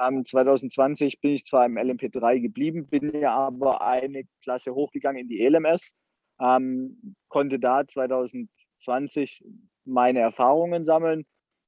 Ähm, 0.00 0.24
2020 0.24 1.20
bin 1.20 1.32
ich 1.32 1.44
zwar 1.44 1.66
im 1.66 1.76
LMP3 1.76 2.40
geblieben, 2.40 2.88
bin 2.88 3.12
ja 3.14 3.36
aber 3.36 3.82
eine 3.82 4.24
Klasse 4.42 4.74
hochgegangen 4.74 5.22
in 5.22 5.28
die 5.28 5.46
LMS, 5.46 5.94
ähm, 6.40 7.14
konnte 7.28 7.58
da 7.58 7.86
2020 7.86 9.44
meine 9.84 10.20
Erfahrungen 10.20 10.84
sammeln 10.84 11.24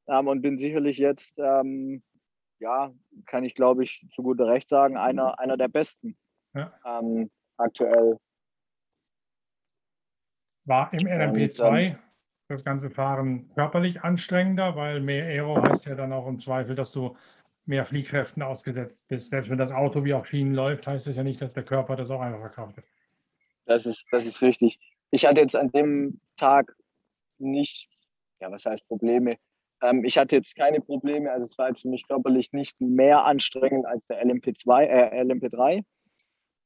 ähm, 0.08 0.26
und 0.26 0.42
bin 0.42 0.58
sicherlich 0.58 0.98
jetzt, 0.98 1.38
ähm, 1.38 2.02
ja, 2.58 2.92
kann 3.26 3.44
ich 3.44 3.54
glaube 3.54 3.84
ich 3.84 4.06
zu 4.10 4.22
guter 4.22 4.46
Recht 4.46 4.68
sagen, 4.68 4.96
einer, 4.96 5.38
einer 5.38 5.56
der 5.56 5.68
Besten 5.68 6.16
ja. 6.54 6.72
ähm, 6.86 7.30
aktuell. 7.56 8.18
War 10.66 10.92
im 10.92 11.06
LMP2 11.06 11.96
das 12.48 12.64
ganze 12.64 12.90
Fahren 12.90 13.50
körperlich 13.54 14.02
anstrengender, 14.02 14.76
weil 14.76 15.00
mehr 15.00 15.24
Aero 15.24 15.62
heißt 15.66 15.86
ja 15.86 15.94
dann 15.94 16.12
auch 16.12 16.26
im 16.26 16.40
Zweifel, 16.40 16.74
dass 16.74 16.92
du 16.92 17.16
mehr 17.66 17.84
Fliehkräften 17.84 18.42
ausgesetzt 18.42 19.00
bist. 19.08 19.30
Selbst 19.30 19.50
wenn 19.50 19.58
das 19.58 19.72
Auto 19.72 20.04
wie 20.04 20.14
auf 20.14 20.26
Schienen 20.26 20.54
läuft, 20.54 20.86
heißt 20.86 21.06
es 21.06 21.16
ja 21.16 21.22
nicht, 21.22 21.40
dass 21.40 21.52
der 21.54 21.64
Körper 21.64 21.96
das 21.96 22.10
auch 22.10 22.20
einfach 22.20 22.40
verkraftet. 22.40 22.84
Das 23.66 23.86
ist, 23.86 24.06
das 24.10 24.26
ist 24.26 24.42
richtig. 24.42 24.78
Ich 25.10 25.24
hatte 25.26 25.40
jetzt 25.40 25.56
an 25.56 25.70
dem 25.70 26.20
Tag 26.36 26.76
nicht, 27.38 27.88
ja, 28.40 28.50
was 28.50 28.66
heißt 28.66 28.86
Probleme? 28.88 29.36
Ähm, 29.80 30.04
ich 30.04 30.18
hatte 30.18 30.36
jetzt 30.36 30.54
keine 30.56 30.80
Probleme, 30.80 31.30
also 31.30 31.44
es 31.44 31.56
war 31.56 31.68
jetzt 31.68 31.82
für 31.82 31.88
mich 31.88 32.06
körperlich 32.06 32.52
nicht 32.52 32.78
mehr 32.80 33.24
anstrengend 33.24 33.86
als 33.86 34.04
der 34.06 34.24
LMP2, 34.24 34.82
äh, 34.82 35.22
LMP3. 35.22 35.82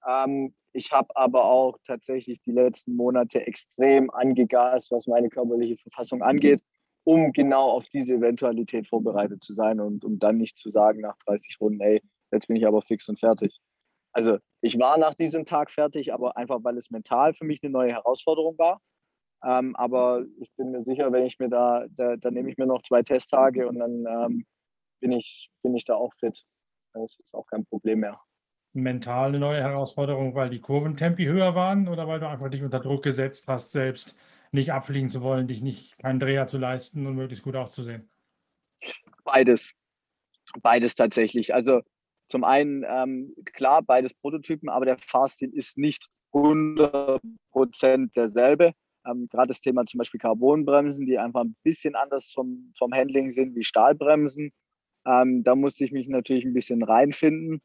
Ähm, 0.07 0.55
ich 0.73 0.93
habe 0.93 1.15
aber 1.17 1.45
auch 1.45 1.79
tatsächlich 1.85 2.41
die 2.43 2.53
letzten 2.53 2.95
Monate 2.95 3.47
extrem 3.47 4.11
angegast, 4.11 4.91
was 4.93 5.07
meine 5.07 5.29
körperliche 5.29 5.77
Verfassung 5.77 6.23
angeht, 6.23 6.63
um 7.05 7.33
genau 7.33 7.71
auf 7.71 7.87
diese 7.89 8.15
Eventualität 8.15 8.87
vorbereitet 8.87 9.43
zu 9.43 9.55
sein 9.55 9.81
und 9.81 10.05
um 10.05 10.19
dann 10.19 10.37
nicht 10.37 10.59
zu 10.59 10.71
sagen 10.71 11.01
nach 11.01 11.17
30 11.27 11.57
Runden, 11.61 11.81
ey, 11.81 12.03
jetzt 12.31 12.49
bin 12.49 12.57
ich 12.57 12.67
aber 12.67 12.83
fix 12.83 13.09
und 13.09 13.19
fertig. 13.19 13.59
Also 14.13 14.39
ich 14.61 14.79
war 14.79 14.99
nach 14.99 15.15
diesem 15.15 15.47
Tag 15.47 15.71
fertig, 15.71 16.13
aber 16.13 16.37
einfach 16.37 16.59
weil 16.63 16.77
es 16.77 16.91
mental 16.91 17.35
für 17.35 17.45
mich 17.45 17.63
eine 17.63 17.73
neue 17.73 17.93
Herausforderung 17.93 18.59
war. 18.59 18.81
Ähm, 19.45 19.77
aber 19.77 20.25
ich 20.41 20.51
bin 20.57 20.73
mir 20.73 20.85
sicher, 20.85 21.13
wenn 21.13 21.25
ich 21.25 21.39
mir 21.39 21.49
da, 21.49 21.87
da, 21.91 22.17
da 22.17 22.31
nehme 22.31 22.51
ich 22.51 22.59
mir 22.59 22.67
noch 22.67 22.83
zwei 22.83 23.03
Testtage 23.03 23.69
und 23.69 23.79
dann 23.79 24.05
ähm, 24.07 24.47
bin, 25.01 25.13
ich, 25.13 25.51
bin 25.63 25.75
ich 25.75 25.85
da 25.85 25.95
auch 25.95 26.13
fit. 26.15 26.45
Das 26.93 27.19
ist 27.19 27.35
auch 27.35 27.47
kein 27.47 27.65
Problem 27.67 28.01
mehr 28.01 28.21
mental 28.73 29.29
eine 29.29 29.39
neue 29.39 29.61
Herausforderung, 29.61 30.35
weil 30.35 30.51
die 30.51 30.61
Kurventempi 30.61 31.25
höher 31.25 31.55
waren 31.55 31.89
oder 31.89 32.07
weil 32.07 32.21
du 32.21 32.29
einfach 32.29 32.51
dich 32.51 32.63
unter 32.63 32.81
Druck 32.81 33.03
gesetzt 33.03 33.49
hast, 33.49 33.73
selbst 33.73 34.17
nicht 34.53 34.73
abfliegen 34.73 35.09
zu 35.09 35.23
wollen, 35.23 35.49
dich 35.49 35.61
nicht 35.61 35.99
keinen 35.99 36.21
Dreher 36.21 36.47
zu 36.47 36.59
leisten 36.59 37.07
und 37.07 37.17
möglichst 37.17 37.45
gut 37.45 37.57
auszusehen? 37.57 38.09
Beides. 39.25 39.75
Beides 40.63 40.95
tatsächlich. 40.95 41.55
Also 41.55 41.83
zum 42.29 42.45
einen, 42.45 42.85
ähm, 42.89 43.35
klar, 43.45 43.83
beides 43.83 44.15
Prototypen, 44.15 44.69
aber 44.69 44.85
der 44.85 44.99
Fahrstil 44.99 45.51
ist 45.53 45.77
nicht 45.79 46.09
100% 46.33 48.13
derselbe. 48.15 48.73
Ähm, 49.07 49.29
Gerade 49.31 49.49
das 49.49 49.61
Thema 49.61 49.87
zum 49.87 49.99
Beispiel 49.99 50.21
Carbonbremsen, 50.21 51.07
die 51.07 51.19
einfach 51.19 51.43
ein 51.43 51.57
bisschen 51.63 51.95
anders 51.95 52.31
vom, 52.31 52.73
vom 52.77 52.93
Handling 52.93 53.31
sind 53.31 53.55
wie 53.55 53.65
Stahlbremsen. 53.65 54.53
Ähm, 55.07 55.43
da 55.43 55.55
musste 55.55 55.85
ich 55.85 55.93
mich 55.93 56.09
natürlich 56.09 56.45
ein 56.45 56.55
bisschen 56.55 56.83
reinfinden. 56.83 57.61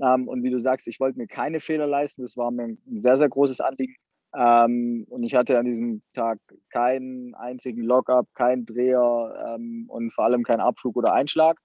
Ähm, 0.00 0.28
und 0.28 0.42
wie 0.42 0.50
du 0.50 0.60
sagst, 0.60 0.88
ich 0.88 1.00
wollte 1.00 1.18
mir 1.18 1.26
keine 1.26 1.60
Fehler 1.60 1.86
leisten. 1.86 2.22
Das 2.22 2.36
war 2.36 2.50
mir 2.50 2.64
ein 2.64 3.00
sehr, 3.00 3.16
sehr 3.16 3.28
großes 3.28 3.60
Anliegen. 3.60 3.94
Ähm, 4.36 5.06
und 5.10 5.22
ich 5.22 5.34
hatte 5.34 5.58
an 5.58 5.66
diesem 5.66 6.02
Tag 6.12 6.40
keinen 6.70 7.34
einzigen 7.36 7.82
Lockup, 7.82 8.26
keinen 8.34 8.66
Dreher 8.66 9.54
ähm, 9.56 9.86
und 9.88 10.10
vor 10.12 10.24
allem 10.24 10.42
keinen 10.42 10.60
Abflug 10.60 10.96
oder 10.96 11.12
Einschlag. 11.12 11.58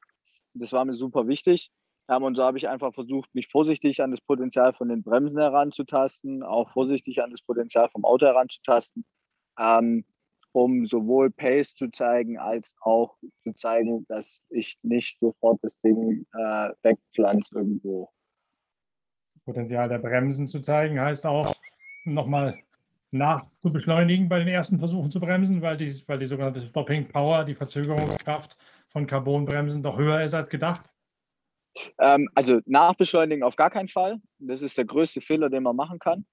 Das 0.53 0.71
war 0.73 0.85
mir 0.85 0.93
super 0.95 1.27
wichtig. 1.27 1.71
Ähm, 2.09 2.23
und 2.23 2.35
so 2.35 2.43
habe 2.43 2.57
ich 2.57 2.67
einfach 2.67 2.93
versucht, 2.93 3.33
mich 3.33 3.47
vorsichtig 3.47 4.01
an 4.03 4.11
das 4.11 4.21
Potenzial 4.21 4.73
von 4.73 4.89
den 4.89 5.03
Bremsen 5.03 5.39
heranzutasten, 5.39 6.43
auch 6.43 6.69
vorsichtig 6.71 7.21
an 7.23 7.31
das 7.31 7.41
Potenzial 7.41 7.89
vom 7.89 8.05
Auto 8.05 8.25
heranzutasten, 8.27 9.05
ähm, 9.59 10.05
um 10.51 10.85
sowohl 10.85 11.31
Pace 11.31 11.75
zu 11.75 11.89
zeigen, 11.91 12.37
als 12.39 12.75
auch 12.81 13.17
zu 13.43 13.53
zeigen, 13.53 14.05
dass 14.09 14.41
ich 14.49 14.77
nicht 14.83 15.19
sofort 15.19 15.59
das 15.63 15.79
Ding 15.81 16.25
äh, 16.33 16.69
wegpflanze 16.83 17.55
irgendwo. 17.55 18.09
Potenzial 19.45 19.89
der 19.89 19.99
Bremsen 19.99 20.47
zu 20.47 20.59
zeigen, 20.59 20.99
heißt 20.99 21.25
auch 21.25 21.55
nochmal 22.05 22.57
nachzubeschleunigen 23.11 24.29
bei 24.29 24.39
den 24.39 24.47
ersten 24.47 24.79
Versuchen 24.79 25.09
zu 25.09 25.19
bremsen, 25.19 25.61
weil 25.61 25.77
die, 25.77 25.91
weil 26.07 26.19
die 26.19 26.27
sogenannte 26.27 26.61
Stopping 26.61 27.07
Power, 27.07 27.43
die 27.43 27.55
Verzögerungskraft 27.55 28.55
von 28.87 29.07
Carbonbremsen 29.07 29.81
doch 29.81 29.97
höher 29.97 30.21
ist 30.21 30.33
als 30.33 30.49
gedacht? 30.49 30.85
Ähm, 31.97 32.29
also 32.35 32.59
nachbeschleunigen 32.65 33.43
auf 33.43 33.55
gar 33.55 33.69
keinen 33.69 33.87
Fall. 33.87 34.19
Das 34.39 34.61
ist 34.61 34.77
der 34.77 34.85
größte 34.85 35.21
Fehler, 35.21 35.49
den 35.49 35.63
man 35.63 35.75
machen 35.75 35.99
kann. 35.99 36.25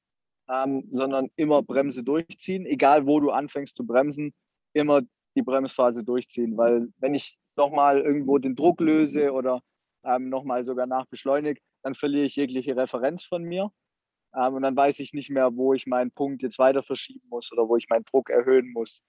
Ähm, 0.48 0.86
sondern 0.92 1.28
immer 1.34 1.62
Bremse 1.62 2.04
durchziehen, 2.04 2.66
egal 2.66 3.04
wo 3.06 3.18
du 3.18 3.30
anfängst 3.30 3.76
zu 3.76 3.84
bremsen, 3.84 4.32
immer 4.74 5.00
die 5.34 5.42
Bremsphase 5.42 6.04
durchziehen, 6.04 6.56
weil 6.56 6.86
wenn 6.98 7.14
ich 7.14 7.36
nochmal 7.56 8.00
irgendwo 8.00 8.38
den 8.38 8.54
Druck 8.54 8.80
löse 8.80 9.32
oder 9.32 9.60
ähm, 10.04 10.28
nochmal 10.28 10.64
sogar 10.64 10.86
nachbeschleunige, 10.86 11.60
dann 11.86 11.94
verliere 11.94 12.24
ich 12.24 12.34
jegliche 12.34 12.76
Referenz 12.76 13.22
von 13.22 13.44
mir. 13.44 13.70
Ähm, 14.34 14.54
und 14.54 14.62
dann 14.62 14.76
weiß 14.76 14.98
ich 14.98 15.12
nicht 15.14 15.30
mehr, 15.30 15.56
wo 15.56 15.72
ich 15.72 15.86
meinen 15.86 16.10
Punkt 16.10 16.42
jetzt 16.42 16.58
weiter 16.58 16.82
verschieben 16.82 17.24
muss 17.30 17.52
oder 17.52 17.68
wo 17.68 17.76
ich 17.76 17.88
meinen 17.88 18.04
Druck 18.04 18.28
erhöhen 18.28 18.72
muss. 18.72 19.04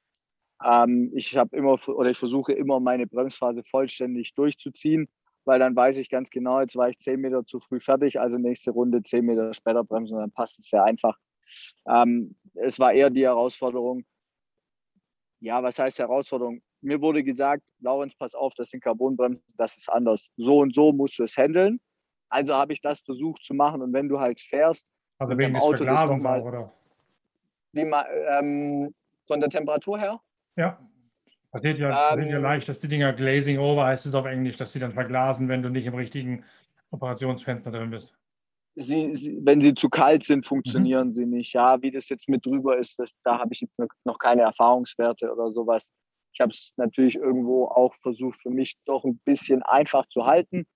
Ähm, 0.63 1.12
ich 1.16 1.36
habe 1.36 1.58
immer 1.58 1.80
oder 1.90 2.12
ich 2.12 2.20
versuche 2.20 2.54
immer 2.54 2.80
meine 2.80 3.08
Bremsphase 3.08 3.63
vollständig 3.63 4.36
durchzuziehen, 4.36 5.10
weil 5.44 5.58
dann 5.58 5.76
weiß 5.76 5.98
ich 5.98 6.12
ganz 6.12 6.30
genau, 6.30 6.62
jetzt 6.62 6.76
war 6.76 6.88
ich 6.88 7.00
zehn 7.00 7.20
Meter 7.20 7.44
zu 7.48 7.60
früh 7.60 7.80
fertig, 7.80 8.20
also 8.20 8.38
nächste 8.38 8.70
Runde 8.70 9.02
zehn 9.02 9.26
Meter 9.26 9.56
später 9.56 9.84
bremsen 9.84 10.13
und 10.13 10.22
dann 10.22 10.32
passt 10.32 10.60
es 10.60 10.70
sehr 10.70 10.84
einfach. 10.84 11.18
Ähm, 11.88 12.36
es 12.54 12.80
war 12.80 12.94
eher 12.94 13.10
die 13.10 13.24
Herausforderung, 13.24 14.06
ja, 15.40 15.63
was 15.63 15.80
heißt 15.80 15.98
Herausforderung? 15.98 16.62
Mir 16.82 17.02
wurde 17.02 17.24
gesagt, 17.24 17.63
Laurenz, 17.80 18.16
pass 18.16 18.36
auf, 18.36 18.54
das 18.54 18.70
sind 18.70 18.84
Carbonbremsen, 18.84 19.44
das 19.58 19.78
ist 19.78 19.90
anders. 19.92 20.30
So 20.38 20.60
und 20.60 20.76
so 20.76 20.94
musst 20.94 21.18
du 21.18 21.24
es 21.24 21.36
handeln. 21.38 21.80
Also 22.30 22.56
habe 22.56 22.74
ich 22.74 22.82
das 22.82 23.02
versucht 23.02 23.44
zu 23.44 23.54
machen. 23.54 23.82
Und 23.82 23.94
wenn 23.94 24.10
du 24.10 24.20
halt 24.20 24.40
fährst, 24.40 24.88
also 25.20 25.38
wegen 25.38 25.54
des 25.54 25.63
Auto 25.63 25.78
Verglasens 25.78 26.24
mal, 26.24 26.42
auch, 26.42 26.46
oder? 26.46 26.74
Wie 27.72 27.86
mal, 27.86 28.06
ähm, 28.30 28.94
von 29.24 29.40
der 29.40 29.50
Temperatur 29.50 30.00
her? 30.00 30.22
Ja. 30.56 30.80
Passiert 31.52 31.80
ja, 31.80 31.90
ähm, 31.90 31.96
passiert 31.96 32.30
ja 32.30 32.40
leicht, 32.40 32.70
dass 32.70 32.80
die 32.80 32.88
Dinger 32.88 33.13
glazing 33.13 33.58
over 33.58 33.86
heißt 33.86 34.06
es 34.06 34.16
auf 34.16 34.26
Englisch, 34.26 34.58
dass 34.58 34.74
sie 34.74 34.80
dann 34.80 34.92
verglasen, 34.92 35.48
wenn 35.48 35.63
du 35.63 35.70
nicht 35.70 35.88
im 35.88 35.96
richtigen 35.96 36.44
Operationsfenster 36.92 37.72
drin 37.72 37.90
bist. 37.90 38.16
Sie, 38.76 39.16
sie, 39.16 39.40
wenn 39.42 39.60
sie 39.60 39.74
zu 39.74 39.90
kalt 39.90 40.24
sind, 40.24 40.46
funktionieren 40.46 41.08
mhm. 41.08 41.13
sie 41.13 41.26
nicht. 41.26 41.54
Ja, 41.54 41.82
wie 41.82 41.90
das 41.90 42.10
jetzt 42.10 42.30
mit 42.30 42.46
drüber 42.46 42.78
ist, 42.78 43.00
das, 43.00 43.12
da 43.24 43.40
habe 43.40 43.50
ich 43.54 43.62
jetzt 43.62 43.80
noch 44.06 44.20
keine 44.20 44.44
Erfahrungswerte 44.44 45.32
oder 45.32 45.52
sowas. 45.52 45.92
Ich 46.34 46.42
habe 46.42 46.52
es 46.52 46.74
natürlich 46.78 47.16
irgendwo 47.16 47.66
auch 47.66 47.96
versucht, 47.96 48.40
für 48.40 48.52
mich 48.52 48.78
doch 48.86 49.04
ein 49.04 49.20
bisschen 49.26 49.63
einfach 49.63 50.06
zu 50.10 50.28
halten 50.28 50.68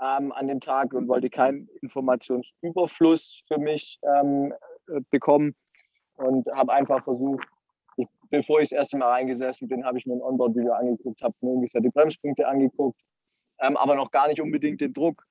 ähm, 0.00 0.32
an 0.32 0.46
dem 0.46 0.60
Tag 0.60 0.94
und 0.94 1.08
wollte 1.08 1.30
keinen 1.30 1.68
Informationsüberfluss 1.82 3.42
für 3.48 3.58
mich 3.58 3.98
ähm, 4.02 4.52
äh, 4.88 5.00
bekommen 5.10 5.54
und 6.14 6.48
habe 6.52 6.72
einfach 6.72 7.02
versucht, 7.02 7.46
ich, 7.96 8.06
bevor 8.30 8.60
ich 8.60 8.68
das 8.68 8.78
erste 8.78 8.98
Mal 8.98 9.10
reingesessen 9.10 9.68
bin, 9.68 9.84
habe 9.84 9.98
ich 9.98 10.06
mir 10.06 10.14
ein 10.14 10.22
Onboard-Video 10.22 10.72
angeguckt, 10.72 11.22
habe 11.22 11.34
mir 11.40 11.50
ungefähr 11.50 11.80
die 11.80 11.90
Bremspunkte 11.90 12.46
angeguckt, 12.46 13.00
ähm, 13.60 13.76
aber 13.76 13.96
noch 13.96 14.10
gar 14.10 14.28
nicht 14.28 14.40
unbedingt 14.40 14.80
den 14.80 14.92
Druck. 14.92 15.24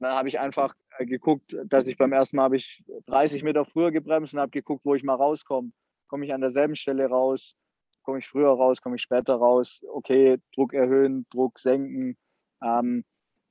dann 0.00 0.14
habe 0.14 0.28
ich 0.28 0.38
einfach 0.38 0.74
äh, 0.98 1.06
geguckt, 1.06 1.56
dass 1.66 1.86
ich 1.86 1.98
beim 1.98 2.12
ersten 2.12 2.36
Mal 2.36 2.44
habe 2.44 2.56
ich 2.56 2.82
30 3.06 3.42
Meter 3.42 3.64
früher 3.64 3.90
gebremst 3.90 4.32
und 4.34 4.40
habe 4.40 4.50
geguckt, 4.50 4.84
wo 4.84 4.94
ich 4.94 5.02
mal 5.02 5.14
rauskomme. 5.14 5.72
Komme 6.08 6.24
ich 6.24 6.32
an 6.32 6.40
derselben 6.40 6.76
Stelle 6.76 7.06
raus? 7.06 7.56
Komme 8.02 8.18
ich 8.18 8.26
früher 8.26 8.50
raus? 8.50 8.80
Komme 8.80 8.96
ich 8.96 9.02
später 9.02 9.34
raus? 9.34 9.82
Okay, 9.88 10.38
Druck 10.54 10.74
erhöhen, 10.74 11.26
Druck 11.30 11.58
senken. 11.58 12.16
Ähm, 12.62 13.04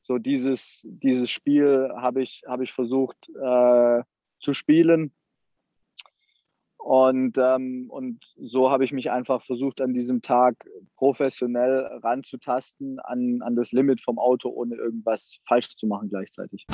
so 0.03 0.17
dieses, 0.17 0.85
dieses 0.85 1.31
Spiel 1.31 1.89
habe 1.95 2.21
ich, 2.21 2.43
hab 2.45 2.59
ich 2.61 2.73
versucht 2.73 3.29
äh, 3.29 4.03
zu 4.39 4.53
spielen. 4.53 5.13
Und, 6.77 7.37
ähm, 7.37 7.89
und 7.89 8.21
so 8.35 8.69
habe 8.69 8.83
ich 8.83 8.91
mich 8.91 9.09
einfach 9.09 9.41
versucht, 9.41 9.79
an 9.79 9.93
diesem 9.93 10.21
Tag 10.21 10.67
professionell 10.97 11.85
ranzutasten 12.03 12.99
an, 12.99 13.41
an 13.41 13.55
das 13.55 13.71
Limit 13.71 14.01
vom 14.01 14.19
Auto, 14.19 14.49
ohne 14.49 14.75
irgendwas 14.75 15.37
falsch 15.47 15.77
zu 15.77 15.87
machen 15.87 16.09
gleichzeitig. 16.09 16.65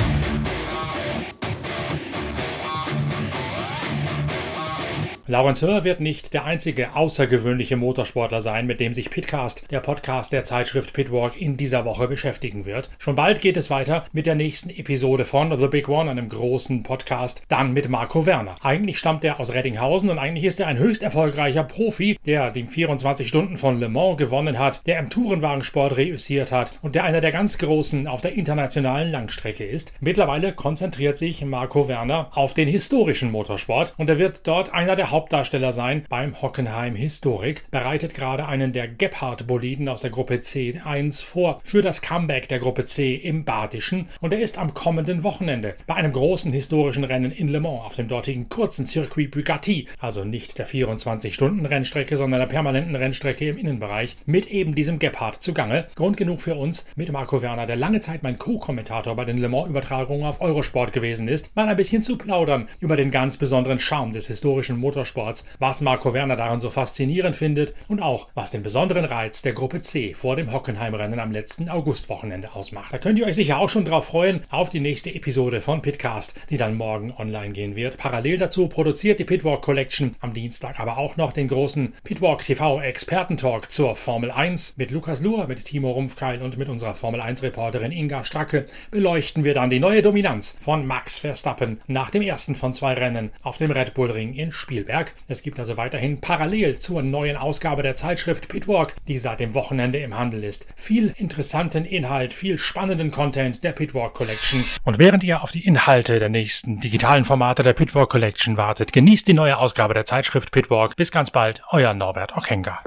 Laurens 5.29 5.61
Hör 5.61 5.83
wird 5.83 5.99
nicht 5.99 6.33
der 6.33 6.45
einzige 6.45 6.95
außergewöhnliche 6.95 7.75
Motorsportler 7.75 8.41
sein, 8.41 8.65
mit 8.65 8.79
dem 8.79 8.93
sich 8.93 9.11
Pitcast, 9.11 9.61
der 9.69 9.79
Podcast 9.79 10.33
der 10.33 10.43
Zeitschrift 10.43 10.91
Pitwalk, 10.91 11.39
in 11.39 11.55
dieser 11.55 11.85
Woche 11.85 12.07
beschäftigen 12.07 12.65
wird. 12.65 12.89
Schon 12.97 13.13
bald 13.13 13.39
geht 13.39 13.55
es 13.55 13.69
weiter 13.69 14.05
mit 14.11 14.25
der 14.25 14.33
nächsten 14.33 14.71
Episode 14.71 15.25
von 15.25 15.55
The 15.55 15.67
Big 15.67 15.87
One, 15.87 16.09
einem 16.09 16.29
großen 16.29 16.81
Podcast, 16.81 17.43
dann 17.47 17.73
mit 17.73 17.89
Marco 17.89 18.25
Werner. 18.25 18.55
Eigentlich 18.63 18.97
stammt 18.97 19.23
er 19.23 19.39
aus 19.39 19.53
Reddinghausen 19.53 20.09
und 20.09 20.17
eigentlich 20.17 20.45
ist 20.45 20.59
er 20.59 20.65
ein 20.65 20.79
höchst 20.79 21.03
erfolgreicher 21.03 21.63
Profi, 21.63 22.17
der 22.25 22.49
die 22.49 22.65
24 22.65 23.27
Stunden 23.27 23.57
von 23.57 23.79
Le 23.79 23.87
Mans 23.87 24.17
gewonnen 24.17 24.57
hat, 24.57 24.81
der 24.87 24.97
im 24.97 25.11
Tourenwagensport 25.11 25.95
reüssiert 25.95 26.51
hat 26.51 26.79
und 26.81 26.95
der 26.95 27.03
einer 27.03 27.21
der 27.21 27.31
ganz 27.31 27.59
Großen 27.59 28.07
auf 28.07 28.21
der 28.21 28.33
internationalen 28.33 29.11
Langstrecke 29.11 29.63
ist. 29.63 29.93
Mittlerweile 29.99 30.53
konzentriert 30.53 31.19
sich 31.19 31.45
Marco 31.45 31.87
Werner 31.87 32.31
auf 32.33 32.55
den 32.55 32.67
historischen 32.67 33.29
Motorsport 33.29 33.93
und 33.97 34.09
er 34.09 34.17
wird 34.17 34.47
dort 34.47 34.73
einer 34.73 34.95
der 34.95 35.11
Haupt 35.11 35.18
Hauptdarsteller 35.19 35.73
sein 35.73 36.03
beim 36.07 36.41
Hockenheim 36.41 36.95
Historik, 36.95 37.69
bereitet 37.71 38.13
gerade 38.13 38.45
einen 38.45 38.71
der 38.71 38.87
Gebhardt-Boliden 38.87 39.89
aus 39.89 39.99
der 39.99 40.11
Gruppe 40.11 40.35
C1 40.35 41.21
vor 41.21 41.59
für 41.61 41.81
das 41.81 42.01
Comeback 42.01 42.47
der 42.47 42.59
Gruppe 42.59 42.85
C 42.85 43.15
im 43.15 43.43
Badischen 43.43 44.07
und 44.21 44.31
er 44.31 44.39
ist 44.39 44.57
am 44.57 44.73
kommenden 44.73 45.23
Wochenende 45.23 45.75
bei 45.87 45.95
einem 45.95 46.13
großen 46.13 46.53
historischen 46.53 47.03
Rennen 47.03 47.33
in 47.33 47.49
Le 47.49 47.59
Mans 47.59 47.81
auf 47.83 47.97
dem 47.97 48.07
dortigen 48.07 48.47
kurzen 48.47 48.85
Circuit 48.85 49.29
Bugatti, 49.29 49.89
also 49.99 50.23
nicht 50.23 50.57
der 50.57 50.65
24-Stunden-Rennstrecke, 50.65 52.15
sondern 52.15 52.39
der 52.39 52.47
permanenten 52.47 52.95
Rennstrecke 52.95 53.49
im 53.49 53.57
Innenbereich, 53.57 54.15
mit 54.25 54.47
eben 54.47 54.73
diesem 54.73 54.99
Gebhardt 54.99 55.43
zugange. 55.43 55.87
Grund 55.95 56.15
genug 56.15 56.39
für 56.39 56.55
uns, 56.55 56.85
mit 56.95 57.11
Marco 57.11 57.41
Werner, 57.41 57.65
der 57.65 57.75
lange 57.75 57.99
Zeit 57.99 58.23
mein 58.23 58.39
Co-Kommentator 58.39 59.17
bei 59.17 59.25
den 59.25 59.37
Le 59.37 59.49
Mans-Übertragungen 59.49 60.23
auf 60.23 60.39
Eurosport 60.39 60.93
gewesen 60.93 61.27
ist, 61.27 61.53
mal 61.57 61.67
ein 61.67 61.75
bisschen 61.75 62.03
zu 62.03 62.17
plaudern 62.17 62.69
über 62.79 62.95
den 62.95 63.11
ganz 63.11 63.35
besonderen 63.35 63.79
Charme 63.79 64.13
des 64.13 64.27
historischen 64.27 64.77
Motorsports 64.77 65.08
Motorsports, 65.09 65.45
was 65.59 65.81
Marco 65.81 66.13
Werner 66.13 66.35
daran 66.35 66.59
so 66.59 66.69
faszinierend 66.69 67.35
findet 67.35 67.73
und 67.87 68.01
auch, 68.01 68.29
was 68.33 68.51
den 68.51 68.63
besonderen 68.63 69.05
Reiz 69.05 69.41
der 69.41 69.53
Gruppe 69.53 69.81
C 69.81 70.13
vor 70.13 70.35
dem 70.35 70.53
Hockenheimrennen 70.53 71.19
am 71.19 71.31
letzten 71.31 71.69
Augustwochenende 71.69 72.55
ausmacht. 72.55 72.93
Da 72.93 72.97
könnt 72.97 73.19
ihr 73.19 73.25
euch 73.25 73.35
sicher 73.35 73.59
auch 73.59 73.69
schon 73.69 73.85
drauf 73.85 74.07
freuen, 74.07 74.41
auf 74.49 74.69
die 74.69 74.79
nächste 74.79 75.13
Episode 75.13 75.61
von 75.61 75.81
Pitcast, 75.81 76.33
die 76.49 76.57
dann 76.57 76.75
morgen 76.75 77.13
online 77.17 77.53
gehen 77.53 77.75
wird. 77.75 77.97
Parallel 77.97 78.37
dazu 78.37 78.67
produziert 78.67 79.19
die 79.19 79.25
Pitwalk 79.25 79.61
Collection 79.61 80.15
am 80.21 80.33
Dienstag 80.33 80.79
aber 80.79 80.97
auch 80.97 81.17
noch 81.17 81.33
den 81.33 81.47
großen 81.47 81.93
Pitwalk 82.03 82.43
TV 82.43 82.81
Expertentalk 82.81 83.71
zur 83.71 83.95
Formel 83.95 84.31
1 84.31 84.77
mit 84.77 84.91
Lukas 84.91 85.21
Luhr, 85.21 85.47
mit 85.47 85.65
Timo 85.65 85.91
Rumpfkeil 85.91 86.41
und 86.41 86.57
mit 86.57 86.69
unserer 86.69 86.95
Formel 86.95 87.21
1 87.21 87.43
Reporterin 87.43 87.91
Inga 87.91 88.23
Stracke 88.23 88.65
beleuchten 88.91 89.43
wir 89.43 89.53
dann 89.53 89.69
die 89.69 89.79
neue 89.79 90.01
Dominanz 90.01 90.55
von 90.59 90.85
Max 90.85 91.19
Verstappen 91.19 91.81
nach 91.87 92.09
dem 92.09 92.21
ersten 92.21 92.55
von 92.55 92.73
zwei 92.73 92.93
Rennen 92.93 93.31
auf 93.41 93.57
dem 93.57 93.71
Red 93.71 93.93
Bull 93.93 94.11
Ring 94.11 94.33
in 94.33 94.51
Spielberg. 94.51 94.98
Werk. 94.99 95.15
Es 95.27 95.41
gibt 95.41 95.59
also 95.59 95.77
weiterhin 95.77 96.19
parallel 96.19 96.77
zur 96.77 97.01
neuen 97.01 97.37
Ausgabe 97.37 97.83
der 97.83 97.95
Zeitschrift 97.95 98.49
Pitwalk, 98.49 98.95
die 99.07 99.17
seit 99.17 99.39
dem 99.39 99.53
Wochenende 99.53 99.99
im 99.99 100.17
Handel 100.17 100.43
ist, 100.43 100.67
viel 100.75 101.13
interessanten 101.15 101.85
Inhalt, 101.85 102.33
viel 102.33 102.57
spannenden 102.57 103.09
Content 103.11 103.63
der 103.63 103.71
Pitwalk 103.71 104.13
Collection. 104.13 104.63
Und 104.83 104.99
während 104.99 105.23
ihr 105.23 105.41
auf 105.41 105.51
die 105.51 105.65
Inhalte 105.65 106.19
der 106.19 106.29
nächsten 106.29 106.81
digitalen 106.81 107.23
Formate 107.23 107.63
der 107.63 107.73
Pitwalk 107.73 108.09
Collection 108.09 108.57
wartet, 108.57 108.91
genießt 108.91 109.27
die 109.27 109.33
neue 109.33 109.57
Ausgabe 109.57 109.93
der 109.93 110.05
Zeitschrift 110.05 110.51
Pitwalk. 110.51 110.95
Bis 110.97 111.11
ganz 111.11 111.31
bald, 111.31 111.61
euer 111.71 111.93
Norbert 111.93 112.35
Okenga. 112.35 112.79